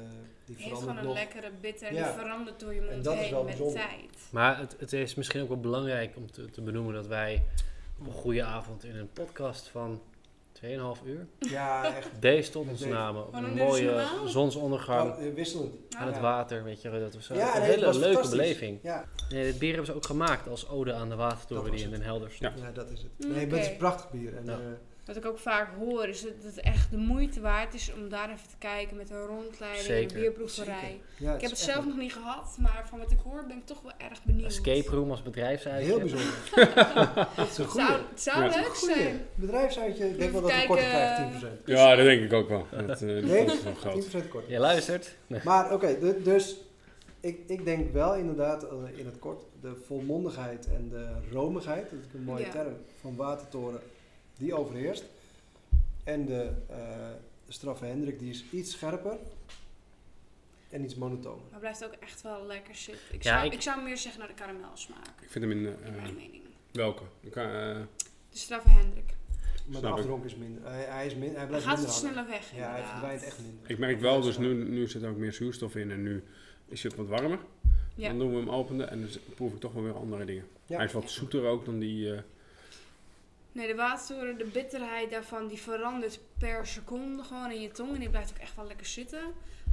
[0.45, 1.15] die verandert gewoon een nog.
[1.15, 2.05] lekkere bitter Ja.
[2.13, 3.83] die verandert door je En mond is heen wel met bijzonder.
[3.83, 4.11] tijd.
[4.31, 7.45] Maar het, het is misschien ook wel belangrijk om te, te benoemen dat wij
[8.01, 10.01] op een goede avond in een podcast van
[10.65, 10.69] 2,5
[11.07, 12.09] uur Ja, echt.
[12.21, 13.27] deze tot ons namen.
[13.27, 15.75] Op een mooie zonsondergang Oh, eh, wisselend.
[15.97, 17.35] aan het water, weet je, dat was zo.
[17.35, 18.79] Ja, een hele leuke beleving.
[18.83, 21.91] Ja, Nee, dit bier hebben ze ook gemaakt als ode aan de watertoren die in.
[21.91, 22.59] Den Helder stond.
[22.59, 22.65] Ja.
[22.67, 23.11] ja, dat is het.
[23.29, 24.37] Mm, Nee, maar het is prachtig bier.
[24.37, 24.59] En, Ja.
[25.03, 28.09] Eh, Wat ik ook vaak hoor is dat het echt de moeite waard is om
[28.09, 30.17] daar even te kijken met een rondleiding, Zeker.
[30.17, 31.01] een bierproeverij.
[31.19, 33.67] ja, Ik heb het zelf nog niet gehad, maar van wat ik hoor ben ik
[33.67, 34.47] toch wel erg benieuwd.
[34.47, 35.85] Escape room als bedrijfsuitje.
[35.87, 36.35] Heel bijzonder.
[37.37, 37.87] dat is een goeie.
[37.87, 38.57] Zou, het zou Ja.
[38.61, 39.21] leuk zijn.
[39.35, 41.15] Bedrijfsuitje, ik denk wel dat we korting kijken.
[41.31, 41.67] krijgen, 10%.
[41.67, 42.67] Ja, dat denk ik ook wel.
[42.87, 43.45] Dat, eh, die Nee?
[43.45, 43.95] is wel groot.
[43.95, 44.53] 10% korting.
[44.53, 45.17] Je luistert.
[45.45, 46.57] Maar oké, du- dus
[47.21, 51.99] ik, ik denk wel inderdaad eh, in het kort de volmondigheid en de romigheid, dat
[52.09, 52.51] is een mooie Ja.
[52.51, 53.81] term, van Watertoren,
[54.43, 55.05] die overheerst.
[56.05, 57.11] En de, eh
[57.47, 59.17] de straffe Hendrik, die is iets scherper
[60.71, 61.45] en iets monotoner.
[61.51, 63.03] Maar blijft ook echt wel lekker zitten.
[63.11, 63.61] Ik, Ja, zou, ik- ik...
[63.63, 66.43] zou meer zeggen naar de karamelsmaak, Ik vind hem in, eh, in mijn mening.
[66.73, 67.03] welke?
[67.21, 67.77] Ik kan, eh,
[68.31, 69.05] De straffe Hendrik.
[69.07, 69.99] Maar de Snap ik.
[69.99, 70.65] afdronk is minder.
[70.71, 73.39] Hij, hij, is min, hij Hij blijft gaat minder sneller weg Ja, hij verdwijnt echt
[73.39, 73.71] minder.
[73.71, 76.23] ik merk wel, dus nu, nu zit er ook meer zuurstof in en nu
[76.67, 77.39] is het wat warmer.
[77.95, 78.09] Ja.
[78.09, 80.45] Dan doen we hem openen en dan proef ik toch wel weer andere dingen.
[80.67, 80.77] Ja.
[80.77, 82.15] Hij is wat zoeter ook dan die...
[82.15, 82.21] eh,
[83.53, 87.93] Nee, de watertoren, de bitterheid daarvan, die verandert per seconde gewoon in je tong.
[87.95, 89.21] En die blijft ook echt wel lekker zitten.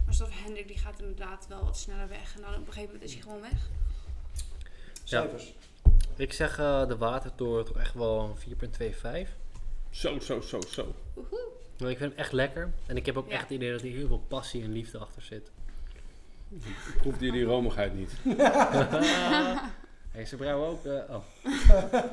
[0.05, 2.35] Maar Straffe Hendrik, die gaat inderdaad wel wat sneller weg.
[2.35, 3.69] En dan op een gegeven moment is hij gewoon weg.
[5.03, 5.53] Cijfers.
[6.15, 8.57] Ik zeg eh, de watertoren toch echt wel een
[9.25, 9.29] 4.25.
[9.89, 10.95] zo, zo, zo, zo.
[11.13, 11.47] Woehoe.
[11.79, 12.73] Maar ik vind hem echt lekker.
[12.85, 13.33] En ik heb ook Ja.
[13.33, 15.51] echt het idee dat hier heel veel passie en liefde achter zit.
[16.97, 18.11] Proefde je die romigheid niet?
[20.11, 20.85] hey, ze brouwen ook...
[20.85, 21.23] eh, oh.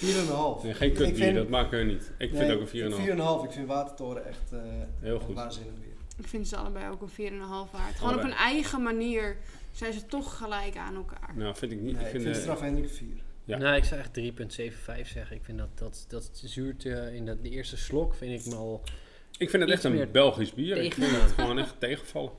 [0.00, 0.62] 4,5.
[0.62, 2.10] Nee, geen Ik kutbier, vind- dat maken we niet.
[2.18, 2.96] Ik vind ook een 4,5.
[2.98, 3.44] 4,5.
[3.44, 4.58] Ik vind Watertoren echt eh,
[5.00, 5.34] Heel een goed.
[5.34, 5.88] waanzinnig bier.
[6.18, 7.96] Ik vind ze allebei ook een 4,5 waard.
[7.96, 9.36] Gewoon op een eigen manier
[9.72, 11.32] zijn ze toch gelijk aan elkaar.
[11.36, 11.94] Nou, vind ik niet.
[11.96, 13.06] Nee, ik vind, ik vind straf Hendrik 4.
[13.44, 13.58] Ja.
[13.58, 15.36] Nou, ik zou echt 3.75 zeggen.
[15.36, 18.82] Ik vind dat, dat, dat zuurtje in dat, de eerste slok vind ik me al...
[19.38, 20.76] ik vind het echt een Belgisch bier.
[20.76, 22.32] Ik vind het gewoon echt tegenvallen.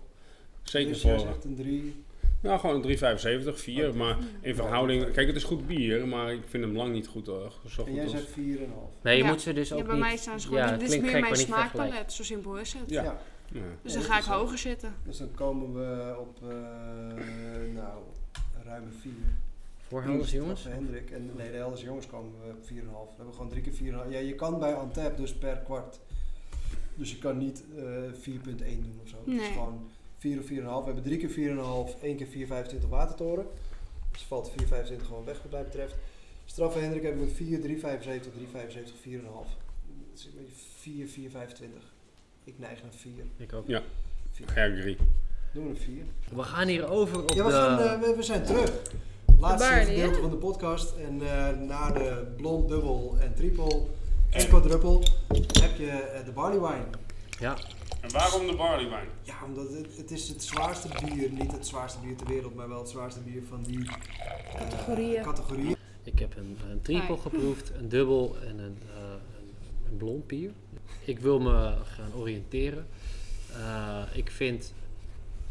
[0.63, 1.27] Zeker Dus jij voor...
[1.27, 2.03] zegt een 3.
[2.41, 3.87] Nou, gewoon een 3,75, 4.
[3.87, 3.97] Oké.
[3.97, 5.11] Maar in verhouding...
[5.11, 7.87] Kijk, het is goed bier, maar ik vind hem lang niet goed, eh, zo En
[7.87, 8.11] goed jij als...
[8.11, 8.33] zegt 4,5.
[9.01, 9.29] Nee, je Ja.
[9.29, 10.03] moet ze dus ook Ja, bij niet...
[10.03, 10.63] mij staan ze gewoon.
[10.63, 12.13] ja, dit is meer gek, mijn smaakpalet.
[12.13, 12.89] Zo simpel is het.
[12.89, 13.03] Ja.
[13.53, 13.61] Ja.
[13.81, 14.31] Dus dan ga ik zo.
[14.31, 14.95] hoger zitten.
[15.05, 16.47] Dus dan komen we op, eh
[17.73, 17.99] nou,
[18.63, 19.11] ruime 4.
[19.87, 20.63] Voor Helders jongens?
[20.63, 21.09] Hendrik.
[21.11, 22.65] En nee, de Helders jongens komen we op 4,5.
[22.65, 24.09] We hebben gewoon drie keer 4,5.
[24.09, 25.99] Ja, je kan bij Antep dus per kwart.
[26.95, 27.83] Dus je kan niet eh
[28.13, 29.15] 4,1 doen of zo.
[29.17, 29.51] Het is Nee.
[29.51, 29.90] gewoon
[30.21, 30.49] 4 of 4,5.
[30.49, 33.45] We hebben drie keer 4,5, één keer 4,25 watertoren.
[34.11, 34.55] Dus valt 4,25
[35.05, 35.95] gewoon weg wat mij betreft.
[36.45, 39.21] Straffe Hendrik hebben we 4, 3,75, 3,75, 4,5.
[40.09, 41.91] Dat is een beetje 4, 4,25.
[42.43, 43.11] Ik neig naar 4.
[43.37, 43.67] Ik ook.
[43.67, 43.81] Ja.
[44.31, 44.47] 4.
[44.47, 44.97] Agree.
[45.53, 46.03] Doen we een 4.
[46.35, 47.55] We gaan hier over op Ja, we, de...
[47.55, 48.71] gaan, eh, we, we zijn terug.
[49.39, 50.21] Laatste gedeelte hè?
[50.21, 50.95] van de podcast.
[50.97, 53.81] En eh, na de blond, dubbel en triple
[54.29, 55.03] en quadruppel
[55.61, 56.85] heb je eh, de barley wine.
[57.39, 57.57] Ja,
[58.01, 59.07] En waarom de barley wine?
[59.23, 62.69] Ja, omdat het, het is het zwaarste bier, niet het zwaarste bier ter wereld, maar
[62.69, 65.23] wel het zwaarste bier van die eh, Categorieën.
[65.23, 65.75] categorieën.
[66.03, 67.21] ik heb een, een triple Hi.
[67.21, 70.51] geproefd, een dubbel en een, eh, een, een blond bier.
[71.05, 72.87] Ik wil me gaan oriënteren.
[73.53, 74.73] Eh, ik vind...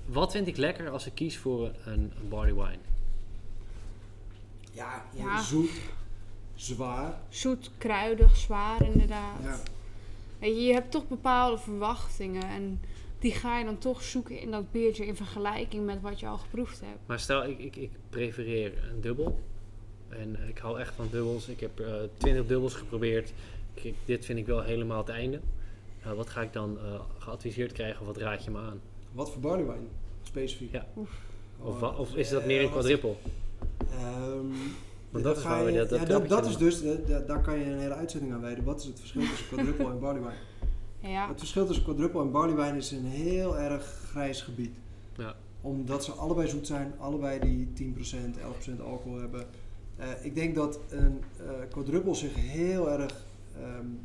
[0.07, 2.79] Wat vind ik lekker als ik kies voor een, een barley wine?
[4.73, 5.43] Ja, Ja.
[5.43, 5.71] zoet,
[6.55, 7.15] zwaar.
[7.29, 9.43] Zoet, kruidig, zwaar inderdaad.
[9.43, 9.57] Ja.
[10.41, 12.81] Weet je, je hebt toch bepaalde verwachtingen en
[13.19, 16.39] die ga je dan toch zoeken in dat biertje in vergelijking met wat je al
[16.39, 16.99] geproefd hebt.
[17.07, 19.39] Maar stel, ik, ik, ik prefereer een dubbel.
[20.09, 21.49] En ik hou echt van dubbels.
[21.49, 23.33] Ik heb eh 20 dubbels geprobeerd.
[23.75, 25.41] Kijk, dit vind ik wel helemaal het einde.
[26.07, 28.81] Uh, wat ga ik dan uh, geadviseerd krijgen of wat raad je me aan?
[29.13, 29.87] Wat voor barley wine
[30.23, 30.73] specifiek?
[30.73, 30.87] Ja.
[30.95, 31.11] Of,
[31.59, 33.21] of, of, is dat meer een quadruppel?
[34.03, 34.53] Um,
[35.11, 37.79] Want dat, je, dat, dat, ja, dat, dat is dus, dat, daar kan je een
[37.79, 38.65] hele uitzending aan wijden.
[38.65, 41.13] Wat is het verschil tussen quadruppel en barley wine?
[41.13, 41.29] Ja.
[41.29, 44.77] Het verschil tussen quadruppel en barley wine is een heel erg grijs gebied.
[45.17, 45.35] Ja.
[45.61, 47.97] Omdat ze allebei zoet zijn, allebei die 10%,
[48.79, 49.47] 11% alcohol hebben.
[50.01, 53.25] Uh, ik denk dat een uh, quadruppel zich heel erg,
[53.63, 54.01] um,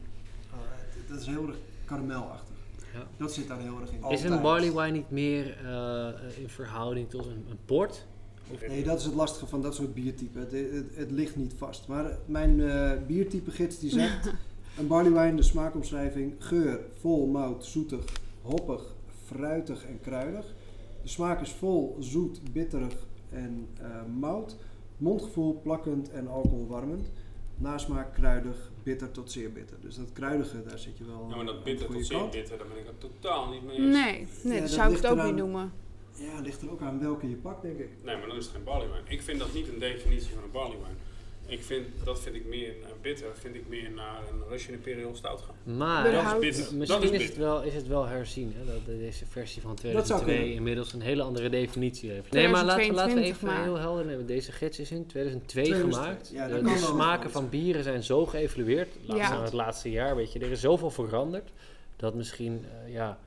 [0.51, 2.55] uh, dat is heel erg karamelachtig.
[2.93, 3.07] Ja.
[3.17, 4.09] Dat zit daar heel erg in.
[4.09, 8.05] Is een barley wine niet meer uh, in verhouding tot een, een port?
[8.51, 10.41] Of nee, dat is het lastige van dat soort biertypen.
[10.41, 11.87] Het, het, het ligt niet vast.
[11.87, 14.33] Maar mijn uh, biertype gids die zegt...
[14.77, 16.33] een barley wine, de smaakomschrijving...
[16.39, 18.05] geur, vol, mout, zoetig,
[18.41, 20.45] hoppig, fruitig en kruidig.
[21.01, 23.87] De smaak is vol, zoet, bitterig en uh,
[24.19, 24.55] mout.
[24.97, 27.09] Mondgevoel plakkend en alcoholwarmend.
[27.57, 29.77] Nasmaak kruidig, bitter tot zeer bitter.
[29.81, 32.67] Dus dat kruidige, daar zit je wel Ja, maar dat bitter tot zeer bitter, daar
[32.67, 33.95] ben ik het totaal niet mee eens.
[33.95, 35.71] Nee, nee ja, dat zou ik het ook niet noemen.
[36.15, 37.89] Ja, ligt er ook aan welke je pakt, denk ik.
[38.03, 39.01] Nee, maar dan is het geen barley wine.
[39.07, 40.95] Ik vind dat niet een definitie van een barley wine.
[41.47, 44.73] Ik vind, dat vind ik meer uh, bitter, dat vind ik meer naar een Russian
[44.73, 45.77] Imperial Stout gaan.
[45.77, 46.75] Maar dat is bitter.
[46.77, 49.75] misschien dat is, is, het wel, is het wel herzien, hè, dat deze versie van
[49.75, 52.31] 2002 inmiddels een hele andere definitie heeft.
[52.31, 53.63] Nee, maar laten, laten we even maar.
[53.63, 54.25] heel helder nemen.
[54.25, 56.01] Deze gids is in 2002 2002.
[56.01, 56.29] gemaakt.
[56.33, 59.43] Ja, de de smaken van bieren zijn zo geëvalueerd, laatst ja.
[59.43, 61.51] het laatste jaar, weet je, er is zoveel veranderd,
[61.95, 63.19] dat misschien, uh, ja,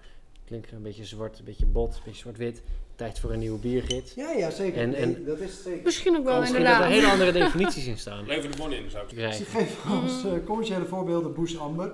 [0.48, 2.62] klinkt een beetje zwart, een beetje bot, een beetje zwart-wit,
[2.96, 4.14] tijd voor een nieuwe biergids.
[4.14, 4.80] Ja, ja, zeker.
[4.80, 5.84] En, en nee, dat is zeker.
[5.84, 6.82] Misschien ook wel, misschien inderdaad.
[6.82, 8.26] dat er hele andere definities in staan.
[8.26, 9.40] Lever de bon in, zou ik zeggen.
[9.40, 11.92] Ik geef als uh, commerciële voorbeelden Bush Amber.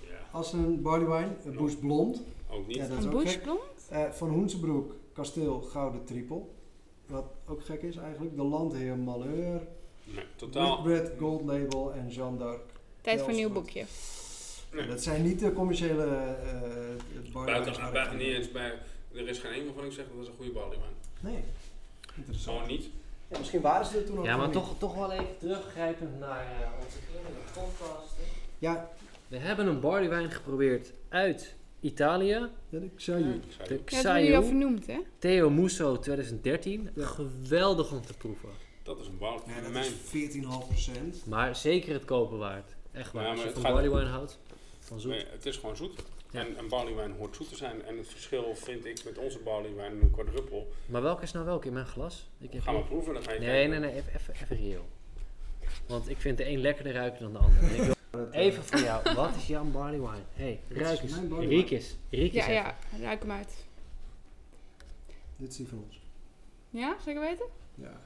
[0.00, 0.08] Ja.
[0.30, 1.52] Als een barley wine.
[1.52, 2.22] Uh, Bush Blond.
[2.50, 2.76] Ook niet.
[2.76, 3.36] Ja, dat is Een ook Bush.
[3.36, 3.60] Blond?
[3.92, 6.40] Uh, van Hoensebroek, Kasteel Gouden Triple.
[7.06, 8.36] Wat ook gek is eigenlijk.
[8.36, 9.60] De Landheer Malheur.
[10.04, 10.82] Nee, totaal.
[10.82, 12.60] Whitbread Gold Label en Jeanne d'Arc.
[13.00, 13.84] Tijd voor een nieuw boekje.
[14.72, 14.86] Nee.
[14.86, 18.72] Dat zijn niet de commerciële uh, Buiten, buiten niet eens bij...
[19.14, 20.76] Er is geen een waarvan ik zeg dat is een goede wine.
[21.20, 21.42] Nee.
[22.16, 22.56] Interessant.
[22.58, 22.88] Gewoon niet.
[23.28, 26.44] Ja, misschien waren ze er toen ook Ja, maar toch, toch wel even teruggrijpend naar
[26.60, 28.12] uh, onze eerdere podcast.
[28.58, 28.90] Ja.
[29.28, 32.26] We hebben een barley wine geprobeerd uit Italië.
[32.68, 33.22] Ja, de Xayu.
[33.22, 33.30] De
[33.86, 34.98] Ja, dat heb je al vernoemd, hè?
[35.18, 36.90] Theo Musso 2013.
[36.94, 37.06] Ja.
[37.06, 38.48] Geweldig om te proeven.
[38.82, 39.90] Dat is een barley Ja, dat Mijn- is
[40.36, 41.26] 14,5 procent.
[41.26, 42.76] Maar zeker het kopen waard.
[42.92, 43.22] Echt waar.
[43.22, 44.38] Ja, Als maar je van gaat- barley wine houdt,
[44.88, 45.10] van zoet.
[45.10, 46.02] Nee, het is gewoon zoet.
[46.30, 46.40] Ja.
[46.40, 47.84] En een barley wine hoort zoet te zijn.
[47.84, 50.72] En het verschil vind ik met onze barley wine en een quadruppel.
[50.86, 52.28] Maar welke is nou welke in mijn glas?
[52.38, 53.70] Ik heb Ga maar proeven, dan ga je Nee, kijken.
[53.70, 54.88] nee, nee, even, even, even reëel.
[55.86, 57.62] Want ik vind de een lekkerder ruiken dan de ander.
[57.62, 60.22] En ik wil even voor jou, wat is jouw barley wine?
[60.34, 61.32] hey, ruik is eens.
[61.38, 61.96] Riek eens.
[62.10, 62.54] Riek eens Ja, even.
[62.54, 62.76] ja,
[63.06, 63.66] ruik hem uit.
[65.36, 66.00] Dit is die van ons.
[66.70, 67.46] Ja, zeker weten?
[67.74, 68.00] Ja.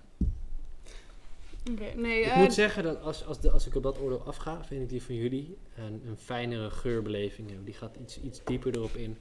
[1.70, 2.20] Oké, nee.
[2.20, 4.82] Ik eh, moet zeggen dat als, als, de, als ik op dat oordeel afga, vind
[4.82, 7.64] ik die van jullie een, een fijnere geurbeleving hebben.
[7.64, 9.16] Die gaat iets, iets dieper erop in.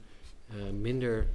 [0.48, 1.26] eh, minder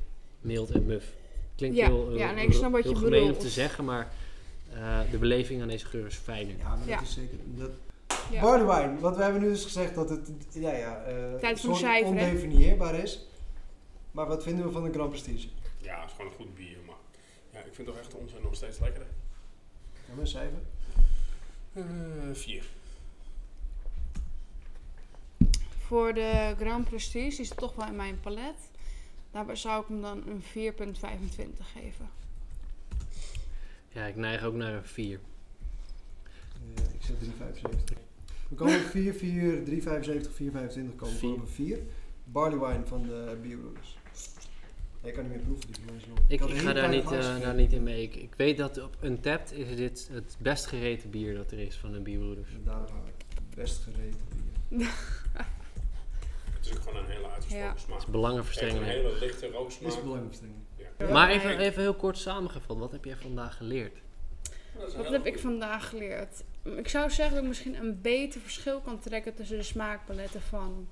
[0.42, 1.14] mild en muf.
[1.56, 3.44] Klinkt Ja, heel, heel, ja, nee, ik snap wat heel je gemeen om bedoelt.
[3.44, 4.14] te zeggen, maar
[4.74, 6.58] eh, de beleving aan deze geur is fijner.
[6.58, 6.98] Ja, maar Ja.
[6.98, 7.38] dat is zeker.
[7.56, 7.70] Dat,
[8.32, 8.42] ja.
[8.42, 12.28] Barley wine, want we hebben nu dus gezegd dat het ja, ja, eh, cijfer, hè?
[12.30, 13.26] ondefinieerbaar is.
[14.12, 15.48] Maar wat vinden we van de Grand Prestige?
[15.82, 16.78] Ja, het is gewoon een goed bier.
[16.86, 16.96] Maar
[17.52, 19.08] ja, ik vind toch echt onze nog steeds lekkerder.
[19.94, 20.60] Ja, maar een cijfer?
[21.78, 21.84] Eh,
[22.34, 22.64] vier.
[25.78, 28.56] Voor de Grand Prestige is het toch wel in mijn palet.
[29.32, 32.10] Daarbij zou ik hem dan een 4,25 geven.
[33.90, 35.20] Ja, ik neig ook naar een 4.
[36.76, 37.98] Eh, ik zet 3,75.
[38.50, 41.34] We komen op 4, 4, 3,75, 4,25 komen we Vier.
[41.34, 41.80] op 4.
[42.24, 43.97] Barley wine van de Bierbroeders.
[45.08, 45.70] Ik kan niet meer proeven,
[46.10, 46.20] nog.
[46.28, 47.42] Ik, ga daar niet, eh, gekregen.
[47.42, 48.02] daar niet in mee.
[48.02, 51.76] Ik, ik weet dat op Untapped is dit het best gereten bier dat er is
[51.76, 52.50] van de bierbroeders.
[52.50, 54.20] En Daarom hou ik best gereten
[54.70, 54.88] bier.
[56.54, 57.74] Het is ook gewoon een hele uitgesproken Ja.
[57.78, 58.00] smaak.
[58.38, 59.92] Het is Het een hele lichte rooksmaak.
[59.92, 60.40] Is.
[60.98, 61.12] Ja.
[61.12, 63.98] Maar even, even heel kort samengevat, wat heb jij vandaag geleerd?
[64.96, 66.44] Wat heb ik vandaag geleerd?
[66.64, 70.88] Ik zou zeggen dat ik misschien een beter verschil kan trekken tussen de smaakpaletten van.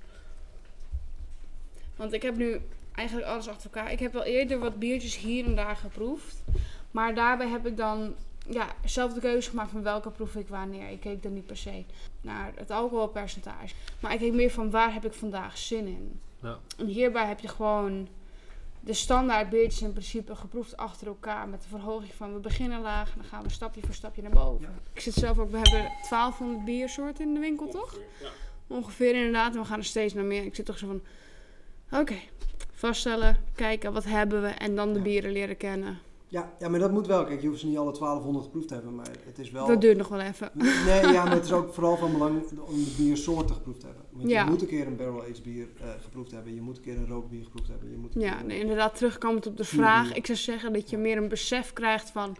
[1.96, 2.60] Want ik heb nu
[2.96, 3.92] eigenlijk alles achter elkaar.
[3.92, 6.42] Ik heb wel eerder wat biertjes hier en daar geproefd.
[6.90, 8.14] Maar daarbij heb ik dan
[8.48, 10.90] ja, zelf de keuze gemaakt van welke proef ik wanneer.
[10.90, 11.84] Ik keek dan niet per se
[12.20, 13.74] naar het alcoholpercentage.
[14.00, 16.20] Maar ik keek meer van waar heb ik vandaag zin in.
[16.42, 16.58] Ja.
[16.78, 18.08] En hierbij heb je gewoon
[18.80, 23.12] de standaard biertjes in principe geproefd achter elkaar met de verhoging van we beginnen laag
[23.12, 24.78] en dan gaan we stapje voor stapje naar boven.
[24.92, 27.98] Ik zit zelf ook, we hebben 1200 biersoorten in de winkel toch?
[28.20, 28.28] Ja.
[28.66, 30.44] Ongeveer inderdaad, en we gaan er steeds naar meer.
[30.44, 31.02] Ik zit toch zo van,
[32.00, 32.16] oké,
[32.76, 35.04] vaststellen, kijken wat hebben we en dan de Ja.
[35.04, 35.98] bieren leren kennen.
[36.28, 37.24] Ja, ja, maar dat moet wel.
[37.24, 39.66] Kijk, je hoeft ze niet alle 1200 geproefd te hebben, maar het is wel...
[39.66, 40.50] Dat duurt nog wel even.
[40.54, 44.04] Nee, ja, maar het is ook vooral van belang om de biersoorten geproefd te hebben.
[44.12, 44.44] Want Ja.
[44.44, 46.54] je moet een keer een barrel-aged bier eh, geproefd hebben.
[46.54, 47.90] Je moet een keer een rookbier geproefd hebben.
[47.90, 50.14] Je moet Ja, nee, inderdaad, terugkomend op de vraag.
[50.14, 52.36] Ik zou zeggen dat je meer een besef krijgt van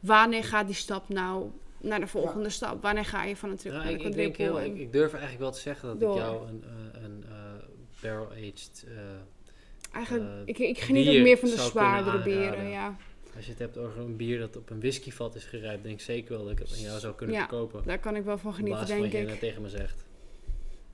[0.00, 2.82] wanneer gaat die stap nou naar de volgende stap?
[2.82, 4.76] Wanneer ga je van een Ja, naar ik, de ik, denk heel, quadruple?
[4.80, 6.10] ik, ik durf eigenlijk wel te zeggen dat Door.
[6.16, 7.32] ik jou een, eh, een eh,
[8.02, 8.84] barrel-aged...
[8.86, 8.92] eh,
[9.98, 12.96] Eigenlijk, eh, ik, ik geniet ook meer van de zwaardere bieren, ja.
[13.36, 16.00] als je het hebt over een bier dat op een whiskyvat is gerijpt, denk ik
[16.00, 17.82] zeker wel dat ik het aan jou zou kunnen Ja, verkopen.
[17.84, 19.40] Daar kan ik wel van Op genieten, basis van denk wat je ik.
[19.40, 20.06] net tegen me zegt.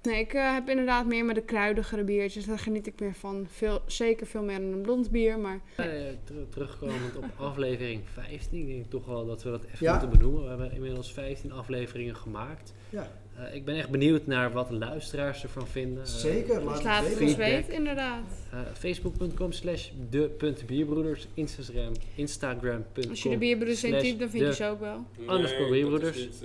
[0.03, 2.45] Nee, ik eh, heb inderdaad meer met de kruidigere biertjes.
[2.47, 3.47] Daar geniet ik meer van.
[3.51, 5.85] Veel, zeker veel meer dan een blond bier, maar Eh,
[6.25, 9.91] ter- terugkomend op aflevering 15, ik denk toch wel dat we dat even Ja.
[9.93, 10.43] moeten benoemen.
[10.43, 12.75] We hebben inmiddels 15 afleveringen gemaakt.
[12.91, 16.03] Ja, Eh, ik ben echt benieuwd naar wat de luisteraars ervan vinden.
[16.03, 16.63] Eh, zeker.
[16.63, 17.25] Laat dus het laat het weten.
[17.27, 17.61] ons Feedback.
[17.61, 18.23] weten, inderdaad.
[18.51, 21.27] eh, Facebook.com slash de.bierbroeders.
[21.35, 25.05] Instagram, Instagram.com Als je de bierbroeders intypt, dan vind je ze ook wel.
[25.21, 26.17] Underscore dat Bierbroeders.
[26.17, 26.45] niet,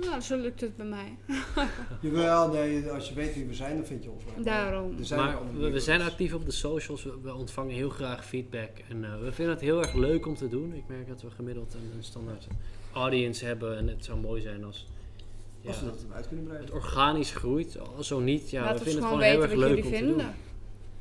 [0.00, 1.16] Nou, zo lukt het bij mij.
[2.00, 4.44] Jawel, nee, als je weet wie we zijn, dan vind je ons wel.
[4.44, 5.04] Daarom.
[5.04, 7.04] Zijn Maar we, we zijn actief op de socials.
[7.04, 8.70] We, we ontvangen heel graag feedback.
[8.88, 10.74] En we vinden het heel erg leuk om te doen.
[10.74, 12.46] Ik merk dat we gemiddeld een, een standaard
[12.92, 13.76] audience hebben.
[13.76, 14.86] En het zou mooi zijn als
[15.66, 16.68] ja, Als we dat uit kunnen breiden.
[16.74, 17.78] het organisch groeit.
[18.00, 19.96] Zo niet, ja, Laat we vinden het gewoon heel erg wat leuk jullie om te
[19.96, 20.16] vinden.
[20.16, 20.26] doen.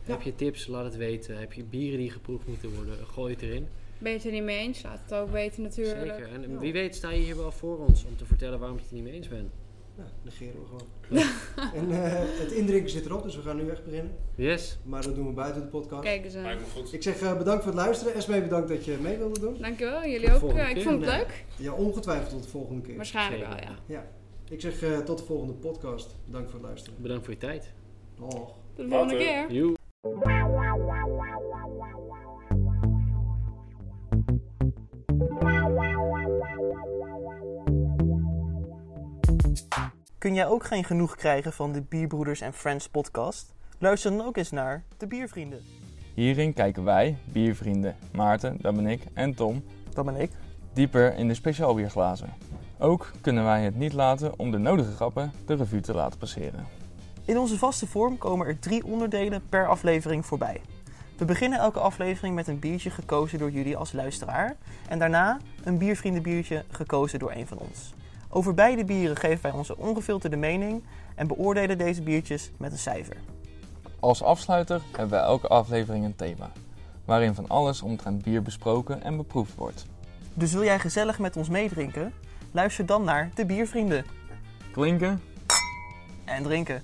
[0.03, 1.37] Heb je tips, laat het weten.
[1.37, 3.67] Heb je bieren die geproefd moeten worden, gooi het erin.
[3.97, 4.81] Ben je het er niet mee eens?
[4.83, 6.15] Laat het ook weten natuurlijk.
[6.17, 6.29] Zeker.
[6.33, 6.57] En Ja.
[6.57, 8.97] wie weet sta je hier wel voor ons om te vertellen waarom je het er
[8.97, 9.51] niet mee eens bent.
[9.97, 10.87] Nou, negeren we gewoon.
[11.81, 14.11] en eh, het indrinken zit erop, dus we gaan nu echt beginnen.
[14.35, 14.77] Yes.
[14.83, 16.03] Maar dat doen we buiten de podcast.
[16.03, 16.57] Kijk eens aan.
[16.91, 18.13] Ik zeg eh, bedankt voor het luisteren.
[18.13, 19.57] Esmee, bedankt dat je mee wilde doen.
[19.61, 20.53] Dankjewel, jullie ook.
[20.53, 21.45] Eh, ik vond het leuk.
[21.57, 22.95] Ja, ongetwijfeld tot de volgende keer.
[22.95, 23.75] Waarschijnlijk wel, ja.
[23.85, 24.07] Ja.
[24.49, 26.15] Ik zeg eh, tot de volgende podcast.
[26.25, 27.01] Bedankt voor het luisteren.
[27.01, 27.71] Bedankt voor je tijd.
[28.19, 28.29] Dag.
[28.29, 29.17] Tot de volgende Later.
[29.47, 29.51] keer.
[29.51, 29.75] Joe.
[40.17, 43.53] Kun jij ook geen genoeg krijgen van de Bierbroeders en Friends podcast?
[43.79, 45.59] Luister dan ook eens naar De Biervrienden.
[46.13, 50.31] Hierin kijken wij, biervrienden Maarten, dat ben ik, en Tom, Dat ben ik.
[50.73, 52.33] dieper in de speciaalbierglazen.
[52.79, 56.67] Ook kunnen wij het niet laten om de nodige grappen de revue te laten passeren.
[57.25, 60.61] In onze vaste vorm komen er drie onderdelen per aflevering voorbij.
[61.17, 64.55] We beginnen elke aflevering met een biertje gekozen door jullie als luisteraar.
[64.87, 67.93] En daarna een biervriendenbiertje gekozen door een van ons.
[68.29, 70.83] Over beide bieren geven wij onze ongefilterde mening
[71.15, 73.17] en beoordelen deze biertjes met een cijfer.
[73.99, 76.51] Als afsluiter hebben we elke aflevering een thema,
[77.05, 79.85] waarin van alles omtrent bier besproken en beproefd wordt.
[80.33, 82.13] Dus wil jij gezellig met ons meedrinken?
[82.55, 84.05] Luister dan naar De Biervrienden
[84.71, 85.21] Klinken?
[86.25, 86.83] en drinken.